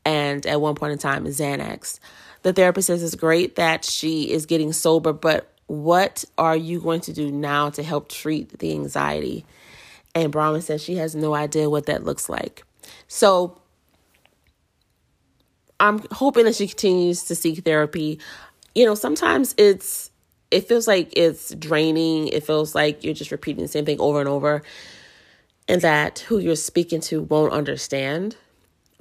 and 0.05 0.47
at 0.47 0.59
one 0.59 0.75
point 0.75 0.93
in 0.93 0.99
time 0.99 1.27
Xanax 1.27 1.99
the 2.43 2.53
therapist 2.53 2.87
says 2.87 3.03
it's 3.03 3.15
great 3.15 3.57
that 3.57 3.85
she 3.85 4.31
is 4.31 4.47
getting 4.47 4.73
sober, 4.73 5.13
but 5.13 5.53
what 5.67 6.25
are 6.37 6.57
you 6.57 6.81
going 6.81 7.01
to 7.03 7.13
do 7.13 7.31
now 7.31 7.71
to 7.71 7.83
help 7.83 8.09
treat 8.09 8.59
the 8.59 8.73
anxiety? 8.73 9.45
And 10.15 10.33
Braunwyn 10.33 10.63
says 10.63 10.83
she 10.83 10.97
has 10.97 11.15
no 11.15 11.35
idea 11.35 11.69
what 11.69 11.87
that 11.87 12.05
looks 12.05 12.29
like. 12.29 12.65
So 13.09 13.61
I'm 15.81 16.03
hoping 16.13 16.45
that 16.45 16.55
she 16.55 16.69
continues 16.69 17.25
to 17.25 17.35
seek 17.35 17.65
therapy. 17.65 18.21
You 18.75 18.87
know, 18.87 18.95
sometimes 18.95 19.55
it's 19.59 20.11
it 20.51 20.69
feels 20.69 20.87
like 20.87 21.13
it's 21.15 21.55
draining. 21.55 22.29
It 22.29 22.45
feels 22.45 22.75
like 22.75 23.05
you're 23.05 23.15
just 23.15 23.31
repeating 23.31 23.63
the 23.63 23.69
same 23.69 23.85
thing 23.85 24.01
over 24.01 24.21
and 24.21 24.29
over 24.29 24.63
and 25.69 25.83
that 25.83 26.21
who 26.21 26.39
you're 26.39 26.57
speaking 26.57 27.01
to 27.03 27.23
won't 27.23 27.53
understand, 27.53 28.37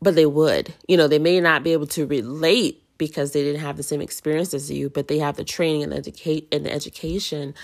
but 0.01 0.15
they 0.15 0.25
would. 0.25 0.73
You 0.87 0.97
know, 0.97 1.07
they 1.07 1.19
may 1.19 1.39
not 1.39 1.63
be 1.63 1.71
able 1.73 1.87
to 1.87 2.05
relate 2.05 2.83
because 2.97 3.31
they 3.31 3.43
didn't 3.43 3.61
have 3.61 3.77
the 3.77 3.83
same 3.83 4.01
experience 4.01 4.53
as 4.53 4.69
you, 4.69 4.89
but 4.89 5.07
they 5.07 5.19
have 5.19 5.37
the 5.37 5.43
training 5.45 5.83
and 5.83 5.93
educate 5.93 6.47
and 6.51 6.65
the 6.65 6.71
education 6.71 7.55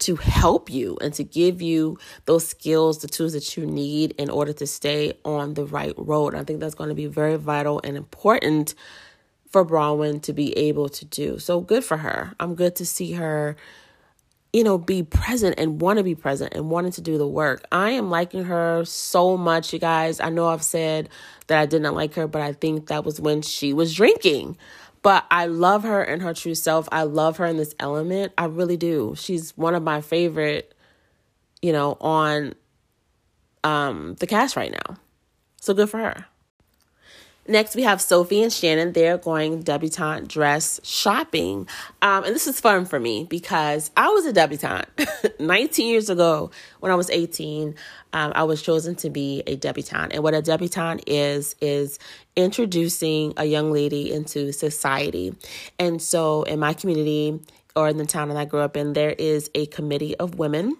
to 0.00 0.16
help 0.16 0.70
you 0.70 0.98
and 1.00 1.14
to 1.14 1.24
give 1.24 1.62
you 1.62 1.98
those 2.26 2.46
skills, 2.46 2.98
the 2.98 3.08
tools 3.08 3.32
that 3.32 3.56
you 3.56 3.64
need 3.66 4.12
in 4.18 4.30
order 4.30 4.52
to 4.52 4.66
stay 4.66 5.12
on 5.24 5.54
the 5.54 5.64
right 5.64 5.94
road. 5.96 6.34
I 6.34 6.44
think 6.44 6.60
that's 6.60 6.74
going 6.74 6.88
to 6.88 6.94
be 6.94 7.06
very 7.06 7.36
vital 7.36 7.80
and 7.84 7.96
important 7.96 8.74
for 9.50 9.64
Braunwyn 9.64 10.22
to 10.22 10.32
be 10.32 10.56
able 10.56 10.88
to 10.88 11.04
do. 11.04 11.38
So 11.38 11.60
good 11.60 11.84
for 11.84 11.96
her. 11.98 12.34
I'm 12.40 12.54
good 12.54 12.76
to 12.76 12.86
see 12.86 13.12
her 13.12 13.56
you 14.52 14.64
know, 14.64 14.78
be 14.78 15.02
present 15.02 15.54
and 15.58 15.80
want 15.80 15.98
to 15.98 16.02
be 16.02 16.14
present 16.14 16.54
and 16.54 16.70
wanting 16.70 16.92
to 16.92 17.00
do 17.00 17.16
the 17.18 17.26
work. 17.26 17.64
I 17.70 17.90
am 17.90 18.10
liking 18.10 18.44
her 18.44 18.84
so 18.84 19.36
much, 19.36 19.72
you 19.72 19.78
guys. 19.78 20.18
I 20.18 20.28
know 20.28 20.48
I've 20.48 20.62
said 20.62 21.08
that 21.46 21.60
I 21.60 21.66
did 21.66 21.82
not 21.82 21.94
like 21.94 22.14
her, 22.14 22.26
but 22.26 22.42
I 22.42 22.52
think 22.52 22.88
that 22.88 23.04
was 23.04 23.20
when 23.20 23.42
she 23.42 23.72
was 23.72 23.94
drinking. 23.94 24.56
But 25.02 25.24
I 25.30 25.46
love 25.46 25.84
her 25.84 26.04
in 26.04 26.20
her 26.20 26.34
true 26.34 26.54
self. 26.54 26.88
I 26.92 27.04
love 27.04 27.38
her 27.38 27.46
in 27.46 27.56
this 27.56 27.74
element. 27.80 28.32
I 28.36 28.44
really 28.44 28.76
do. 28.76 29.14
She's 29.16 29.56
one 29.56 29.74
of 29.74 29.82
my 29.82 30.00
favorite, 30.00 30.74
you 31.62 31.72
know, 31.72 31.96
on 32.00 32.54
um 33.64 34.16
the 34.20 34.26
cast 34.26 34.56
right 34.56 34.72
now. 34.72 34.96
So 35.60 35.74
good 35.74 35.90
for 35.90 35.98
her. 35.98 36.26
Next, 37.50 37.74
we 37.74 37.82
have 37.82 38.00
Sophie 38.00 38.44
and 38.44 38.52
Shannon. 38.52 38.92
They're 38.92 39.18
going 39.18 39.62
debutante 39.62 40.28
dress 40.28 40.78
shopping. 40.84 41.66
Um, 42.00 42.22
and 42.22 42.32
this 42.32 42.46
is 42.46 42.60
fun 42.60 42.84
for 42.84 43.00
me 43.00 43.26
because 43.28 43.90
I 43.96 44.08
was 44.10 44.24
a 44.24 44.32
debutante 44.32 44.86
19 45.40 45.88
years 45.88 46.08
ago 46.08 46.52
when 46.78 46.92
I 46.92 46.94
was 46.94 47.10
18. 47.10 47.74
Um, 48.12 48.32
I 48.36 48.44
was 48.44 48.62
chosen 48.62 48.94
to 48.96 49.10
be 49.10 49.42
a 49.48 49.56
debutante. 49.56 50.14
And 50.14 50.22
what 50.22 50.32
a 50.32 50.42
debutante 50.42 51.02
is, 51.08 51.56
is 51.60 51.98
introducing 52.36 53.34
a 53.36 53.46
young 53.46 53.72
lady 53.72 54.12
into 54.12 54.52
society. 54.52 55.34
And 55.76 56.00
so 56.00 56.44
in 56.44 56.60
my 56.60 56.72
community 56.72 57.40
or 57.74 57.88
in 57.88 57.96
the 57.96 58.06
town 58.06 58.28
that 58.28 58.36
I 58.36 58.44
grew 58.44 58.60
up 58.60 58.76
in, 58.76 58.92
there 58.92 59.10
is 59.10 59.50
a 59.56 59.66
committee 59.66 60.16
of 60.18 60.38
women 60.38 60.76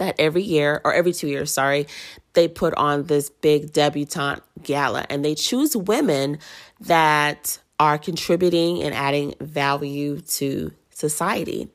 that 0.00 0.16
every 0.18 0.42
year 0.42 0.80
or 0.84 0.92
every 0.92 1.12
two 1.12 1.28
years, 1.28 1.52
sorry, 1.52 1.86
they 2.34 2.48
put 2.48 2.74
on 2.74 3.04
this 3.04 3.30
big 3.30 3.72
debutante 3.72 4.42
gala 4.62 5.04
and 5.10 5.24
they 5.24 5.34
choose 5.34 5.76
women 5.76 6.38
that 6.80 7.58
are 7.78 7.98
contributing 7.98 8.82
and 8.82 8.94
adding 8.94 9.34
value 9.40 10.20
to 10.20 10.72
society. 10.90 11.68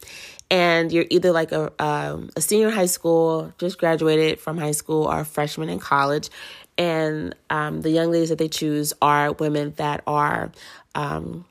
And 0.51 0.91
you're 0.91 1.05
either 1.09 1.31
like 1.31 1.51
a, 1.51 1.71
um, 1.83 2.29
a 2.35 2.41
senior 2.41 2.69
high 2.69 2.85
school, 2.85 3.51
just 3.57 3.79
graduated 3.79 4.39
from 4.39 4.57
high 4.57 4.71
school, 4.71 5.05
or 5.05 5.21
a 5.21 5.25
freshman 5.25 5.69
in 5.69 5.79
college. 5.79 6.29
And 6.77 7.33
um, 7.49 7.81
the 7.81 7.89
young 7.89 8.11
ladies 8.11 8.29
that 8.29 8.37
they 8.37 8.47
choose 8.47 8.93
are 9.01 9.33
women 9.33 9.73
that 9.77 10.03
are 10.05 10.51
um, 10.93 11.45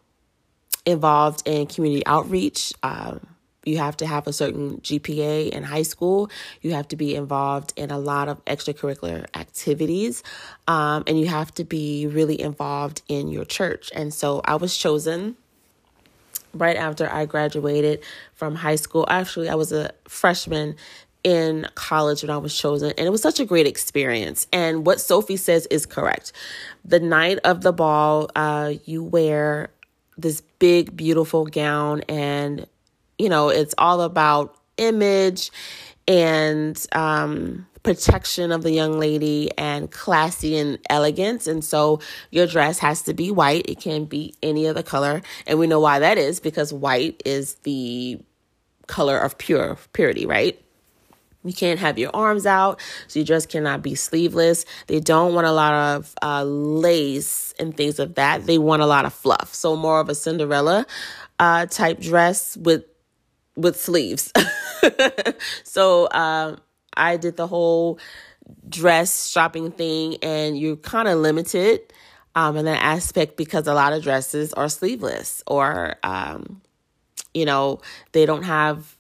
involved 0.87 1.43
in 1.47 1.67
community 1.67 2.07
outreach, 2.07 2.73
um, 2.83 3.21
you 3.65 3.79
have 3.79 3.97
to 3.99 4.07
have 4.07 4.27
a 4.27 4.33
certain 4.33 4.79
GPA 4.79 5.51
in 5.51 5.63
high 5.63 5.83
school. 5.83 6.31
You 6.63 6.73
have 6.73 6.89
to 6.89 6.97
be 6.97 7.15
involved 7.15 7.73
in 7.77 7.91
a 7.91 7.99
lot 7.99 8.29
of 8.29 8.45
extracurricular 8.45 9.27
activities. 9.35 10.23
Um, 10.69 11.05
and 11.07 11.19
you 11.19 11.27
have 11.27 11.53
to 11.55 11.65
be 11.65 12.07
really 12.07 12.41
involved 12.41 13.03
in 13.09 13.29
your 13.29 13.45
church. 13.45 13.91
And 13.95 14.13
so 14.13 14.41
I 14.45 14.57
was 14.57 14.77
chosen 14.77 15.37
right 16.53 16.77
after 16.77 17.11
I 17.11 17.27
graduated 17.27 18.03
from 18.35 18.55
high 18.55 18.77
school. 18.77 19.07
Actually, 19.09 19.49
I 19.49 19.55
was 19.55 19.73
a 19.73 19.91
freshman 20.09 20.77
in 21.25 21.67
college 21.75 22.23
when 22.23 22.31
I 22.31 22.37
was 22.37 22.57
chosen, 22.57 22.93
and 22.99 23.07
it 23.07 23.11
was 23.11 23.23
such 23.23 23.41
a 23.41 23.47
great 23.47 23.67
experience. 23.67 24.47
And 24.53 24.87
what 24.87 25.01
Sophie 25.01 25.39
says 25.39 25.67
is 25.67 25.87
correct. 25.87 26.33
The 26.85 27.01
night 27.01 27.39
of 27.45 27.63
the 27.63 27.73
ball, 27.73 28.31
uh, 28.37 28.75
you 28.85 29.03
wear 29.03 29.71
this 30.19 30.43
big, 30.59 30.97
beautiful 30.97 31.47
gown, 31.47 32.03
and 32.03 32.67
you 33.19 33.29
know, 33.29 33.49
it's 33.49 33.75
all 33.79 34.01
about 34.03 34.57
image 34.77 35.51
and 36.07 36.87
um, 36.93 37.67
protection 37.83 38.51
of 38.51 38.63
the 38.63 38.73
young 38.73 38.99
lady 38.99 39.51
and 39.57 39.91
classy 39.91 40.57
and 40.57 40.79
elegance. 40.91 41.47
And 41.47 41.65
so 41.65 42.01
your 42.31 42.47
dress 42.47 42.79
has 42.81 43.03
to 43.03 43.15
be 43.15 43.31
white. 43.31 43.69
It 43.69 43.81
can't 43.81 44.09
be 44.09 44.35
any 44.43 44.67
other 44.67 44.83
color. 44.83 45.23
And 45.47 45.59
we 45.59 45.67
know 45.67 45.81
why 45.81 45.99
that 46.01 46.19
is 46.19 46.41
because 46.41 46.73
white 46.73 47.23
is 47.25 47.55
the 47.63 48.21
color 48.87 49.19
of 49.19 49.39
pure 49.39 49.79
purity, 49.93 50.27
right? 50.27 50.61
You 51.45 51.53
can't 51.53 51.79
have 51.79 51.99
your 51.99 52.11
arms 52.15 52.47
out, 52.47 52.81
so 53.07 53.19
your 53.19 53.27
dress 53.27 53.45
cannot 53.45 53.83
be 53.83 53.95
sleeveless. 53.95 54.65
They 54.87 54.99
don't 54.99 55.35
want 55.35 55.47
a 55.47 55.53
lot 55.53 55.75
of 55.75 56.15
uh, 56.23 56.43
lace 56.43 57.53
and 57.59 57.77
things 57.77 57.99
of 57.99 58.15
that. 58.15 58.47
They 58.47 58.57
want 58.57 58.81
a 58.81 58.87
lot 58.87 59.05
of 59.05 59.13
fluff, 59.13 59.55
so 59.55 59.77
more 59.77 60.01
of 60.01 60.09
a 60.09 60.15
Cinderella 60.15 60.87
uh, 61.39 61.67
type 61.67 62.01
dress 62.01 62.57
with 62.57 62.85
with 63.57 63.81
sleeves. 63.81 64.33
so 65.65 66.09
um, 66.11 66.59
I 66.97 67.17
did 67.17 67.37
the 67.37 67.47
whole 67.47 67.99
dress 68.69 69.29
shopping 69.29 69.71
thing, 69.71 70.17
and 70.23 70.59
you're 70.59 70.77
kind 70.77 71.09
of 71.09 71.19
limited 71.19 71.81
um, 72.35 72.57
in 72.57 72.65
that 72.65 72.83
aspect 72.83 73.37
because 73.37 73.67
a 73.67 73.75
lot 73.75 73.93
of 73.93 74.03
dresses 74.03 74.53
are 74.55 74.69
sleeveless 74.69 75.43
or, 75.47 75.97
um, 76.03 76.61
you 77.33 77.45
know, 77.45 77.81
they 78.13 78.27
don't 78.27 78.43
have 78.43 78.97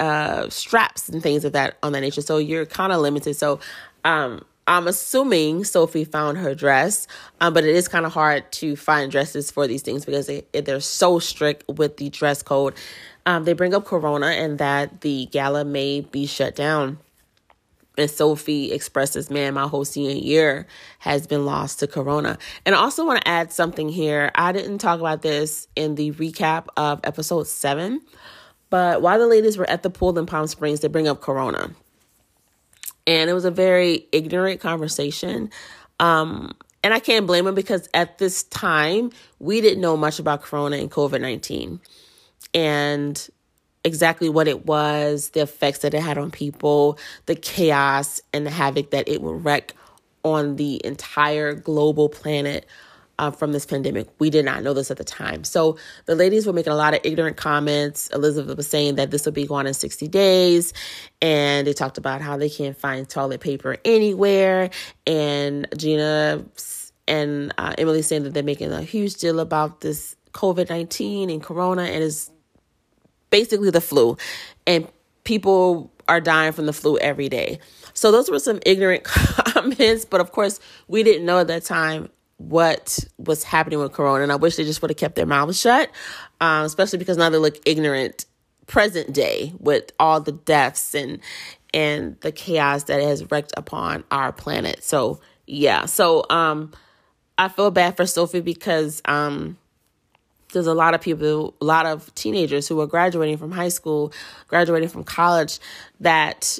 uh, 0.00 0.48
straps 0.48 1.08
and 1.08 1.22
things 1.22 1.44
of 1.44 1.52
that 1.52 1.76
on 1.82 1.92
that 1.92 2.00
nature. 2.00 2.20
So 2.20 2.38
you're 2.38 2.66
kind 2.66 2.92
of 2.92 3.00
limited. 3.00 3.34
So 3.36 3.60
um, 4.04 4.44
I'm 4.66 4.88
assuming 4.88 5.64
Sophie 5.64 6.04
found 6.04 6.38
her 6.38 6.54
dress, 6.54 7.06
um, 7.40 7.54
but 7.54 7.64
it 7.64 7.74
is 7.74 7.86
kind 7.86 8.06
of 8.06 8.12
hard 8.12 8.50
to 8.52 8.76
find 8.76 9.10
dresses 9.10 9.50
for 9.50 9.66
these 9.66 9.82
things 9.82 10.04
because 10.04 10.26
they, 10.26 10.44
they're 10.52 10.80
so 10.80 11.18
strict 11.18 11.64
with 11.68 11.98
the 11.98 12.10
dress 12.10 12.42
code. 12.42 12.74
Um, 13.26 13.44
they 13.44 13.54
bring 13.54 13.74
up 13.74 13.84
Corona 13.84 14.26
and 14.26 14.58
that 14.58 15.00
the 15.00 15.26
gala 15.26 15.64
may 15.64 16.00
be 16.02 16.26
shut 16.26 16.54
down. 16.54 16.98
And 17.96 18.10
Sophie 18.10 18.72
expresses, 18.72 19.30
man, 19.30 19.54
my 19.54 19.68
whole 19.68 19.84
senior 19.84 20.16
year 20.16 20.66
has 20.98 21.26
been 21.26 21.46
lost 21.46 21.78
to 21.78 21.86
Corona. 21.86 22.38
And 22.66 22.74
I 22.74 22.78
also 22.78 23.06
want 23.06 23.22
to 23.22 23.28
add 23.28 23.52
something 23.52 23.88
here. 23.88 24.32
I 24.34 24.50
didn't 24.52 24.78
talk 24.78 24.98
about 24.98 25.22
this 25.22 25.68
in 25.76 25.94
the 25.94 26.10
recap 26.12 26.66
of 26.76 27.00
episode 27.04 27.46
seven, 27.46 28.00
but 28.68 29.00
while 29.00 29.18
the 29.18 29.28
ladies 29.28 29.56
were 29.56 29.70
at 29.70 29.84
the 29.84 29.90
pool 29.90 30.18
in 30.18 30.26
Palm 30.26 30.48
Springs, 30.48 30.80
they 30.80 30.88
bring 30.88 31.06
up 31.06 31.20
Corona. 31.20 31.70
And 33.06 33.30
it 33.30 33.32
was 33.34 33.44
a 33.44 33.50
very 33.50 34.08
ignorant 34.10 34.60
conversation. 34.60 35.50
Um, 36.00 36.52
and 36.82 36.92
I 36.92 36.98
can't 36.98 37.26
blame 37.26 37.44
them 37.44 37.54
because 37.54 37.88
at 37.94 38.18
this 38.18 38.42
time, 38.42 39.10
we 39.38 39.60
didn't 39.60 39.80
know 39.80 39.96
much 39.96 40.18
about 40.18 40.42
Corona 40.42 40.76
and 40.76 40.90
COVID 40.90 41.20
19. 41.20 41.80
And 42.54 43.28
exactly 43.84 44.28
what 44.28 44.48
it 44.48 44.66
was, 44.66 45.30
the 45.30 45.42
effects 45.42 45.80
that 45.80 45.94
it 45.94 46.00
had 46.00 46.16
on 46.16 46.30
people, 46.30 46.98
the 47.26 47.34
chaos 47.34 48.20
and 48.32 48.46
the 48.46 48.50
havoc 48.50 48.90
that 48.90 49.08
it 49.08 49.20
would 49.20 49.44
wreak 49.44 49.74
on 50.22 50.56
the 50.56 50.84
entire 50.84 51.52
global 51.52 52.08
planet 52.08 52.66
uh, 53.18 53.30
from 53.30 53.52
this 53.52 53.66
pandemic. 53.66 54.08
We 54.18 54.30
did 54.30 54.44
not 54.44 54.62
know 54.62 54.72
this 54.72 54.90
at 54.90 54.96
the 54.96 55.04
time. 55.04 55.44
So 55.44 55.78
the 56.06 56.14
ladies 56.14 56.46
were 56.46 56.52
making 56.52 56.72
a 56.72 56.76
lot 56.76 56.94
of 56.94 57.00
ignorant 57.04 57.36
comments. 57.36 58.08
Elizabeth 58.08 58.56
was 58.56 58.66
saying 58.66 58.96
that 58.96 59.10
this 59.10 59.24
will 59.24 59.32
be 59.32 59.46
gone 59.46 59.66
in 59.66 59.74
60 59.74 60.08
days. 60.08 60.72
And 61.22 61.66
they 61.66 61.72
talked 61.72 61.98
about 61.98 62.22
how 62.22 62.36
they 62.36 62.50
can't 62.50 62.76
find 62.76 63.08
toilet 63.08 63.40
paper 63.40 63.76
anywhere. 63.84 64.70
And 65.06 65.68
Gina 65.76 66.44
and 67.06 67.54
uh, 67.58 67.74
Emily 67.78 68.02
saying 68.02 68.24
that 68.24 68.34
they're 68.34 68.42
making 68.42 68.72
a 68.72 68.82
huge 68.82 69.14
deal 69.14 69.40
about 69.40 69.80
this 69.80 70.16
COVID 70.32 70.68
19 70.70 71.30
and 71.30 71.42
Corona 71.42 71.82
and 71.82 72.02
is 72.02 72.30
basically 73.34 73.70
the 73.70 73.80
flu, 73.80 74.16
and 74.64 74.86
people 75.24 75.90
are 76.06 76.20
dying 76.20 76.52
from 76.52 76.66
the 76.66 76.72
flu 76.72 76.96
every 76.98 77.28
day. 77.28 77.58
So 77.92 78.12
those 78.12 78.30
were 78.30 78.38
some 78.38 78.60
ignorant 78.64 79.02
comments, 79.04 80.04
but 80.04 80.20
of 80.20 80.30
course, 80.30 80.60
we 80.86 81.02
didn't 81.02 81.26
know 81.26 81.40
at 81.40 81.48
that 81.48 81.64
time 81.64 82.10
what 82.36 83.00
was 83.18 83.42
happening 83.42 83.80
with 83.80 83.92
Corona, 83.92 84.22
and 84.22 84.30
I 84.30 84.36
wish 84.36 84.54
they 84.54 84.62
just 84.62 84.80
would 84.82 84.92
have 84.92 84.98
kept 84.98 85.16
their 85.16 85.26
mouths 85.26 85.58
shut, 85.58 85.90
um, 86.40 86.64
especially 86.64 87.00
because 87.00 87.16
now 87.16 87.28
they 87.28 87.38
look 87.38 87.58
ignorant 87.66 88.24
present 88.68 89.12
day 89.12 89.52
with 89.58 89.90
all 89.98 90.20
the 90.20 90.30
deaths 90.32 90.94
and 90.94 91.18
and 91.74 92.16
the 92.20 92.30
chaos 92.30 92.84
that 92.84 93.02
has 93.02 93.28
wrecked 93.32 93.52
upon 93.56 94.04
our 94.12 94.30
planet. 94.30 94.84
So 94.84 95.18
yeah, 95.44 95.86
so 95.86 96.24
um, 96.30 96.70
I 97.36 97.48
feel 97.48 97.72
bad 97.72 97.96
for 97.96 98.06
Sophie 98.06 98.42
because 98.42 99.02
um, 99.06 99.58
there's 100.54 100.66
a 100.66 100.74
lot 100.74 100.94
of 100.94 101.00
people, 101.00 101.54
a 101.60 101.64
lot 101.64 101.86
of 101.86 102.14
teenagers 102.14 102.66
who 102.66 102.80
are 102.80 102.86
graduating 102.86 103.36
from 103.36 103.52
high 103.52 103.68
school, 103.68 104.12
graduating 104.48 104.88
from 104.88 105.04
college 105.04 105.58
that 106.00 106.58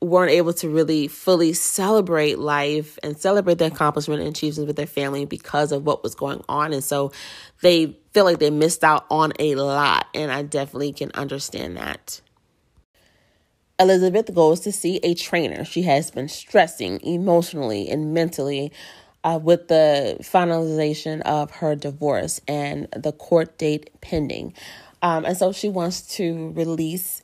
weren't 0.00 0.32
able 0.32 0.52
to 0.52 0.68
really 0.68 1.06
fully 1.06 1.52
celebrate 1.52 2.38
life 2.38 2.98
and 3.02 3.16
celebrate 3.16 3.58
their 3.58 3.68
accomplishment 3.68 4.20
and 4.20 4.30
achievements 4.30 4.66
with 4.66 4.76
their 4.76 4.86
family 4.86 5.24
because 5.24 5.70
of 5.70 5.86
what 5.86 6.02
was 6.02 6.14
going 6.14 6.42
on. 6.48 6.72
And 6.72 6.82
so 6.82 7.12
they 7.60 7.96
feel 8.12 8.24
like 8.24 8.40
they 8.40 8.50
missed 8.50 8.82
out 8.82 9.06
on 9.10 9.32
a 9.38 9.54
lot. 9.54 10.08
And 10.12 10.32
I 10.32 10.42
definitely 10.42 10.92
can 10.92 11.12
understand 11.14 11.76
that. 11.76 12.20
Elizabeth 13.78 14.34
goes 14.34 14.60
to 14.60 14.72
see 14.72 15.00
a 15.02 15.14
trainer. 15.14 15.64
She 15.64 15.82
has 15.82 16.10
been 16.10 16.28
stressing 16.28 17.00
emotionally 17.02 17.88
and 17.88 18.12
mentally 18.12 18.72
uh, 19.24 19.38
with 19.42 19.68
the 19.68 20.16
finalization 20.20 21.20
of 21.22 21.50
her 21.50 21.74
divorce 21.74 22.40
and 22.48 22.88
the 22.96 23.12
court 23.12 23.58
date 23.58 23.90
pending. 24.00 24.54
Um, 25.02 25.24
and 25.24 25.36
so 25.36 25.52
she 25.52 25.68
wants 25.68 26.02
to 26.16 26.52
release 26.52 27.21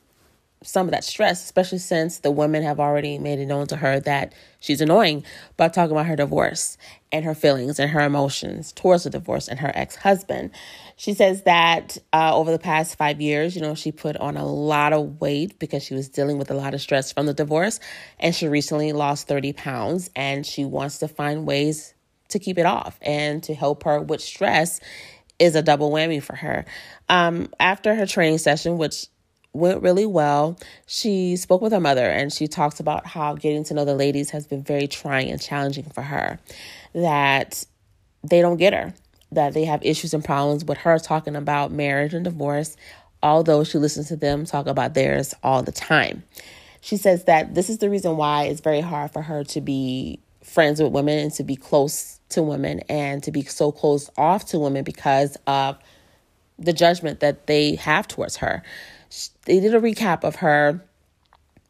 some 0.62 0.86
of 0.86 0.90
that 0.90 1.04
stress, 1.04 1.44
especially 1.44 1.78
since 1.78 2.18
the 2.18 2.30
women 2.30 2.62
have 2.62 2.80
already 2.80 3.18
made 3.18 3.38
it 3.38 3.46
known 3.46 3.66
to 3.68 3.76
her 3.76 4.00
that 4.00 4.34
she's 4.58 4.80
annoying 4.80 5.24
by 5.56 5.68
talking 5.68 5.92
about 5.92 6.06
her 6.06 6.16
divorce 6.16 6.76
and 7.12 7.24
her 7.24 7.34
feelings 7.34 7.78
and 7.78 7.90
her 7.90 8.00
emotions 8.00 8.72
towards 8.72 9.04
the 9.04 9.10
divorce 9.10 9.48
and 9.48 9.60
her 9.60 9.70
ex 9.74 9.94
husband. 9.96 10.50
She 10.96 11.14
says 11.14 11.44
that 11.44 11.96
uh, 12.12 12.36
over 12.36 12.50
the 12.50 12.58
past 12.58 12.98
five 12.98 13.20
years, 13.20 13.54
you 13.54 13.62
know, 13.62 13.76
she 13.76 13.92
put 13.92 14.16
on 14.16 14.36
a 14.36 14.46
lot 14.46 14.92
of 14.92 15.20
weight 15.20 15.58
because 15.58 15.84
she 15.84 15.94
was 15.94 16.08
dealing 16.08 16.38
with 16.38 16.50
a 16.50 16.54
lot 16.54 16.74
of 16.74 16.80
stress 16.80 17.12
from 17.12 17.26
the 17.26 17.34
divorce. 17.34 17.78
And 18.18 18.34
she 18.34 18.48
recently 18.48 18.92
lost 18.92 19.28
30 19.28 19.52
pounds 19.52 20.10
and 20.16 20.44
she 20.44 20.64
wants 20.64 20.98
to 20.98 21.08
find 21.08 21.46
ways 21.46 21.94
to 22.30 22.38
keep 22.38 22.58
it 22.58 22.66
off 22.66 22.98
and 23.00 23.42
to 23.44 23.54
help 23.54 23.84
her 23.84 24.00
with 24.00 24.20
stress 24.20 24.80
is 25.38 25.54
a 25.54 25.62
double 25.62 25.90
whammy 25.90 26.22
for 26.22 26.36
her. 26.36 26.64
Um, 27.08 27.48
after 27.60 27.94
her 27.94 28.06
training 28.06 28.38
session, 28.38 28.76
which 28.76 29.06
went 29.58 29.82
really 29.82 30.06
well. 30.06 30.58
She 30.86 31.36
spoke 31.36 31.60
with 31.60 31.72
her 31.72 31.80
mother 31.80 32.06
and 32.06 32.32
she 32.32 32.46
talks 32.46 32.80
about 32.80 33.06
how 33.06 33.34
getting 33.34 33.64
to 33.64 33.74
know 33.74 33.84
the 33.84 33.94
ladies 33.94 34.30
has 34.30 34.46
been 34.46 34.62
very 34.62 34.86
trying 34.86 35.30
and 35.30 35.40
challenging 35.40 35.84
for 35.84 36.02
her. 36.02 36.38
That 36.94 37.64
they 38.22 38.40
don't 38.40 38.56
get 38.56 38.72
her, 38.72 38.94
that 39.32 39.54
they 39.54 39.64
have 39.64 39.84
issues 39.84 40.14
and 40.14 40.24
problems 40.24 40.64
with 40.64 40.78
her 40.78 40.98
talking 40.98 41.36
about 41.36 41.70
marriage 41.70 42.14
and 42.14 42.24
divorce, 42.24 42.76
although 43.22 43.64
she 43.64 43.78
listens 43.78 44.08
to 44.08 44.16
them 44.16 44.44
talk 44.44 44.66
about 44.66 44.94
theirs 44.94 45.34
all 45.42 45.62
the 45.62 45.72
time. 45.72 46.22
She 46.80 46.96
says 46.96 47.24
that 47.24 47.54
this 47.54 47.68
is 47.68 47.78
the 47.78 47.90
reason 47.90 48.16
why 48.16 48.44
it's 48.44 48.60
very 48.60 48.80
hard 48.80 49.12
for 49.12 49.22
her 49.22 49.44
to 49.44 49.60
be 49.60 50.20
friends 50.42 50.80
with 50.80 50.92
women 50.92 51.18
and 51.18 51.32
to 51.34 51.44
be 51.44 51.56
close 51.56 52.20
to 52.30 52.42
women 52.42 52.80
and 52.88 53.22
to 53.22 53.30
be 53.30 53.42
so 53.42 53.72
closed 53.72 54.10
off 54.16 54.46
to 54.46 54.58
women 54.58 54.84
because 54.84 55.36
of 55.46 55.78
the 56.58 56.72
judgment 56.72 57.20
that 57.20 57.46
they 57.46 57.76
have 57.76 58.08
towards 58.08 58.36
her. 58.36 58.62
They 59.44 59.60
did 59.60 59.74
a 59.74 59.80
recap 59.80 60.24
of 60.24 60.36
her 60.36 60.84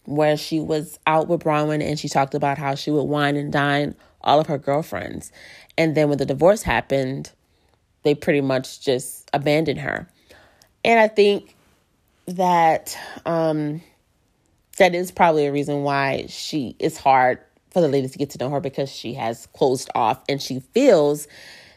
where 0.05 0.37
she 0.37 0.59
was 0.61 0.99
out 1.07 1.29
with 1.29 1.43
Braunwyn 1.43 1.83
and 1.83 1.99
she 1.99 2.09
talked 2.09 2.35
about 2.35 2.59
how 2.59 2.75
she 2.75 2.91
would 2.91 3.03
wine 3.05 3.37
and 3.37 3.53
dine 3.53 3.95
all 4.23 4.41
of 4.41 4.47
her 4.47 4.59
girlfriends. 4.59 5.31
And 5.77 5.95
then 5.95 6.09
when 6.09 6.19
the 6.19 6.27
divorce 6.27 6.63
happened, 6.63 7.31
they 8.03 8.15
pretty 8.15 8.41
much 8.41 8.81
just 8.81 9.29
abandoned 9.33 9.81
her. 9.81 10.09
And 10.85 10.99
I 10.99 11.09
think 11.09 11.55
that 12.27 12.97
um, 13.27 13.83
that 14.79 14.95
is 14.95 15.11
probably 15.11 15.47
a 15.47 15.53
reason 15.53 15.83
why 15.83 16.27
she 16.29 16.77
it's 16.79 16.97
hard 16.97 17.39
for 17.71 17.81
the 17.81 17.89
ladies 17.89 18.13
to 18.13 18.19
get 18.19 18.31
to 18.31 18.39
know 18.39 18.51
her 18.51 18.61
because 18.61 18.91
she 18.91 19.15
has 19.15 19.47
closed 19.49 19.91
off 19.95 20.23
and 20.29 20.41
she 20.41 20.61
feels 20.73 21.29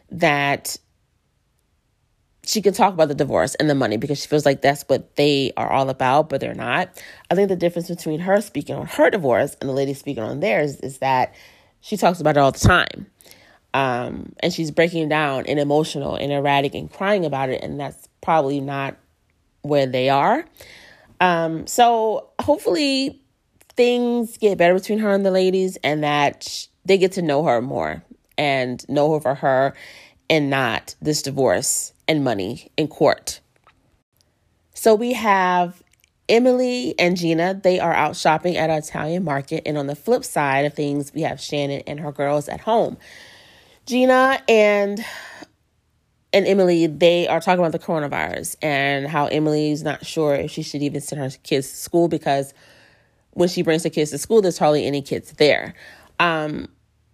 that 0.10 0.78
she 2.46 2.62
can 2.62 2.74
talk 2.74 2.94
about 2.94 3.08
the 3.08 3.16
divorce 3.16 3.56
and 3.56 3.70
the 3.70 3.76
money 3.76 3.98
because 3.98 4.20
she 4.22 4.28
feels 4.28 4.46
like 4.46 4.62
that's 4.62 4.84
what 4.84 5.16
they 5.16 5.52
are 5.58 5.72
all 5.72 5.90
about, 5.90 6.30
but 6.30 6.42
they're 6.42 6.56
not. 6.56 6.90
I 7.30 7.36
think 7.36 7.50
the 7.50 7.56
difference 7.56 7.88
between 7.88 8.20
her 8.22 8.42
speaking 8.42 8.76
on 8.76 8.88
her 8.88 9.10
divorce 9.10 9.56
and 9.62 9.70
the 9.70 9.74
lady 9.74 9.94
speaking 9.94 10.24
on 10.24 10.40
theirs 10.40 10.78
is 10.78 10.98
that 11.00 11.36
she 11.82 11.98
talks 11.98 12.20
about 12.20 12.38
it 12.38 12.40
all 12.40 12.52
the 12.52 12.60
time. 12.60 13.08
Um, 13.74 14.34
and 14.40 14.52
she's 14.52 14.72
breaking 14.72 15.10
down 15.10 15.46
and 15.46 15.60
emotional 15.60 16.16
and 16.16 16.32
erratic 16.32 16.76
and 16.76 16.92
crying 16.92 17.26
about 17.26 17.50
it, 17.50 17.64
and 17.64 17.80
that's 17.80 18.10
probably 18.22 18.60
not 18.60 18.98
where 19.62 19.86
they 19.86 20.10
are. 20.10 20.44
Um, 21.22 21.68
so 21.68 22.30
hopefully 22.42 23.22
things 23.76 24.38
get 24.38 24.58
better 24.58 24.74
between 24.74 25.00
her 25.00 25.12
and 25.12 25.26
the 25.26 25.32
ladies 25.32 25.78
and 25.84 26.04
that 26.04 26.68
they 26.86 26.98
get 26.98 27.14
to 27.14 27.22
know 27.22 27.44
her 27.44 27.62
more 27.62 28.04
and 28.38 28.88
know 28.90 29.14
her 29.14 29.20
for 29.20 29.36
her 29.36 29.74
and 30.32 30.50
not 30.50 30.96
this 31.02 31.22
divorce 31.22 31.92
and 32.08 32.24
money 32.24 32.72
in 32.78 32.88
court. 32.88 33.42
So 34.74 34.96
we 34.96 35.14
have 35.14 35.84
Emily 36.30 36.96
and 36.98 37.18
Gina, 37.18 37.60
they 37.62 37.82
are 37.82 37.94
out 37.94 38.16
shopping 38.16 38.56
at 38.56 38.70
an 38.70 38.78
Italian 38.78 39.26
market. 39.26 39.64
And 39.66 39.78
on 39.78 39.88
the 39.88 39.96
flip 39.96 40.24
side 40.24 40.66
of 40.66 40.74
things, 40.74 41.14
we 41.14 41.22
have 41.24 41.42
Shannon 41.42 41.84
and 41.86 42.00
her 42.00 42.14
girls 42.14 42.48
at 42.48 42.62
home. 42.62 42.98
Gina 43.86 44.42
and 44.48 45.06
and 46.34 46.48
Emily, 46.48 46.88
they 46.88 47.28
are 47.28 47.42
talking 47.42 47.60
about 47.60 47.74
the 47.74 47.80
coronavirus 47.80 48.56
and 48.62 49.06
how 49.06 49.26
Emily's 49.26 49.84
not 49.84 50.06
sure 50.06 50.34
if 50.34 50.50
she 50.50 50.64
should 50.64 50.82
even 50.82 51.02
send 51.02 51.22
her 51.22 51.30
kids 51.44 51.70
to 51.70 51.76
school 51.76 52.08
because 52.08 52.54
when 53.32 53.50
she 53.50 53.64
brings 53.64 53.84
the 53.84 53.90
kids 53.90 54.12
to 54.12 54.18
school, 54.18 54.42
there's 54.42 54.58
hardly 54.58 54.86
any 54.86 55.02
kids 55.02 55.34
there. 55.34 55.74
Um, 56.22 56.70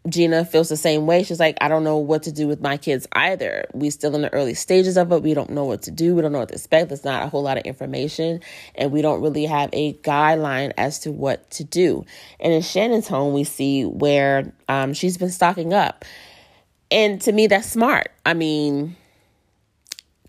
Gina 0.07 0.45
feels 0.45 0.69
the 0.69 0.77
same 0.77 1.05
way. 1.05 1.23
She's 1.23 1.39
like, 1.39 1.57
I 1.59 1.67
don't 1.67 1.83
know 1.83 1.97
what 1.97 2.23
to 2.23 2.31
do 2.31 2.47
with 2.47 2.61
my 2.61 2.77
kids 2.77 3.07
either. 3.13 3.65
We 3.73 3.89
still 3.89 4.15
in 4.15 4.21
the 4.21 4.33
early 4.33 4.53
stages 4.53 4.97
of 4.97 5.11
it. 5.11 5.21
We 5.21 5.33
don't 5.33 5.49
know 5.49 5.65
what 5.65 5.81
to 5.83 5.91
do. 5.91 6.15
We 6.15 6.21
don't 6.21 6.31
know 6.31 6.39
what 6.39 6.49
to 6.49 6.55
expect. 6.55 6.89
There's 6.89 7.03
not 7.03 7.23
a 7.23 7.27
whole 7.27 7.43
lot 7.43 7.57
of 7.57 7.63
information, 7.65 8.41
and 8.75 8.91
we 8.91 9.01
don't 9.01 9.21
really 9.21 9.45
have 9.45 9.69
a 9.73 9.93
guideline 9.93 10.71
as 10.77 10.99
to 10.99 11.11
what 11.11 11.49
to 11.51 11.63
do. 11.63 12.05
And 12.39 12.53
in 12.53 12.61
Shannon's 12.61 13.07
home, 13.07 13.33
we 13.33 13.43
see 13.43 13.85
where 13.85 14.53
um, 14.69 14.93
she's 14.93 15.17
been 15.17 15.31
stocking 15.31 15.73
up, 15.73 16.05
and 16.89 17.19
to 17.21 17.31
me, 17.31 17.47
that's 17.47 17.69
smart. 17.69 18.11
I 18.25 18.33
mean, 18.33 18.95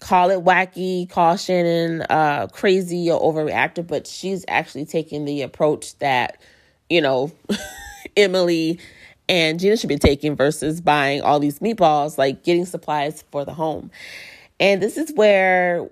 call 0.00 0.30
it 0.30 0.44
wacky, 0.44 1.08
call 1.08 1.36
Shannon 1.36 2.02
uh, 2.02 2.48
crazy 2.48 3.10
or 3.10 3.20
overreactive, 3.20 3.86
but 3.86 4.06
she's 4.06 4.44
actually 4.48 4.86
taking 4.86 5.24
the 5.24 5.42
approach 5.42 5.96
that 5.98 6.40
you 6.88 7.00
know 7.00 7.30
Emily 8.16 8.80
and 9.28 9.60
Gina 9.60 9.76
should 9.76 9.88
be 9.88 9.98
taking 9.98 10.36
versus 10.36 10.80
buying 10.80 11.20
all 11.22 11.38
these 11.38 11.58
meatballs, 11.58 12.18
like 12.18 12.44
getting 12.44 12.64
supplies 12.64 13.24
for 13.30 13.44
the 13.44 13.52
home. 13.52 13.90
And 14.60 14.82
this 14.82 14.96
is 14.96 15.12
where 15.14 15.90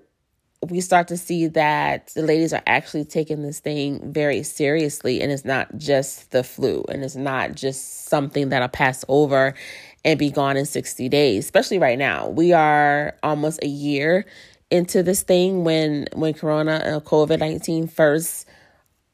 we 0.69 0.81
start 0.81 1.07
to 1.09 1.17
see 1.17 1.47
that 1.47 2.07
the 2.15 2.23
ladies 2.23 2.51
are 2.51 2.63
actually 2.65 3.05
taking 3.05 3.43
this 3.43 3.59
thing 3.59 4.11
very 4.11 4.41
seriously 4.43 5.21
and 5.21 5.31
it's 5.31 5.45
not 5.45 5.77
just 5.77 6.31
the 6.31 6.43
flu 6.43 6.83
and 6.89 7.03
it's 7.03 7.15
not 7.15 7.53
just 7.53 8.07
something 8.07 8.49
that'll 8.49 8.67
pass 8.67 9.05
over 9.07 9.53
and 10.03 10.17
be 10.17 10.31
gone 10.31 10.57
in 10.57 10.65
60 10.65 11.09
days 11.09 11.45
especially 11.45 11.77
right 11.77 11.99
now 11.99 12.27
we 12.27 12.53
are 12.53 13.15
almost 13.21 13.59
a 13.61 13.67
year 13.67 14.25
into 14.71 15.03
this 15.03 15.21
thing 15.21 15.63
when 15.63 16.07
when 16.13 16.33
corona 16.33 16.81
and 16.83 17.03
covid-19 17.03 17.89
first 17.89 18.47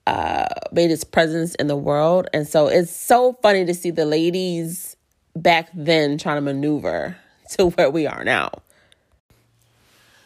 uh, 0.07 0.45
made 0.71 0.91
its 0.91 1.03
presence 1.03 1.55
in 1.55 1.67
the 1.67 1.75
world. 1.75 2.27
And 2.33 2.47
so 2.47 2.67
it's 2.67 2.91
so 2.91 3.33
funny 3.41 3.65
to 3.65 3.73
see 3.73 3.91
the 3.91 4.05
ladies 4.05 4.95
back 5.35 5.69
then 5.73 6.17
trying 6.17 6.37
to 6.37 6.41
maneuver 6.41 7.17
to 7.51 7.69
where 7.69 7.89
we 7.89 8.07
are 8.07 8.23
now. 8.23 8.51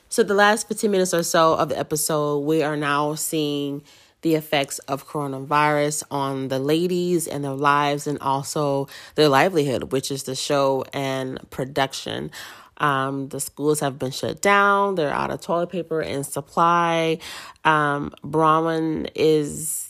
So, 0.10 0.24
the 0.24 0.34
last 0.34 0.70
15 0.70 0.90
minutes 0.90 1.13
or 1.13 1.22
so 1.22 1.56
of 1.56 1.68
the 1.68 1.78
episode, 1.78 2.40
we 2.40 2.63
are 2.63 2.78
now 2.78 3.16
seeing 3.16 3.84
the 4.22 4.36
effects 4.36 4.80
of 4.80 5.06
coronavirus 5.06 6.04
on 6.10 6.48
the 6.48 6.60
ladies 6.60 7.28
and 7.28 7.44
their 7.44 7.52
lives 7.52 8.08
and 8.08 8.18
also 8.20 8.88
their 9.16 9.30
livelihood, 9.30 9.92
which 9.92 10.10
is 10.10 10.24
the 10.24 10.36
show 10.36 10.86
and 10.94 11.40
production. 11.50 12.32
Um, 12.78 13.30
the 13.30 13.40
schools 13.40 13.80
have 13.80 13.98
been 13.98 14.12
shut 14.12 14.42
down. 14.42 14.96
They're 14.96 15.13
out 15.13 15.32
of 15.32 15.42
toilet 15.42 15.70
paper 15.70 16.02
and 16.02 16.26
supply. 16.26 17.20
Um, 17.63 18.13
Braunwyn 18.24 19.10
is 19.16 19.88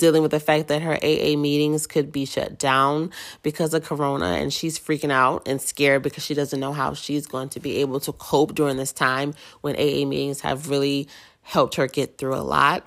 dealing 0.00 0.22
with 0.22 0.30
the 0.30 0.40
fact 0.40 0.68
that 0.68 0.80
her 0.80 0.94
AA 0.94 1.36
meetings 1.36 1.86
could 1.86 2.10
be 2.10 2.24
shut 2.24 2.58
down 2.58 3.10
because 3.42 3.74
of 3.74 3.84
corona 3.84 4.24
and 4.24 4.50
she's 4.52 4.78
freaking 4.78 5.12
out 5.12 5.46
and 5.46 5.60
scared 5.60 6.02
because 6.02 6.24
she 6.24 6.32
doesn't 6.32 6.58
know 6.58 6.72
how 6.72 6.94
she's 6.94 7.26
going 7.26 7.50
to 7.50 7.60
be 7.60 7.76
able 7.76 8.00
to 8.00 8.10
cope 8.12 8.54
during 8.54 8.78
this 8.78 8.92
time 8.92 9.34
when 9.60 9.76
AA 9.76 10.06
meetings 10.06 10.40
have 10.40 10.70
really 10.70 11.06
helped 11.42 11.74
her 11.74 11.86
get 11.86 12.16
through 12.16 12.34
a 12.34 12.40
lot. 12.40 12.86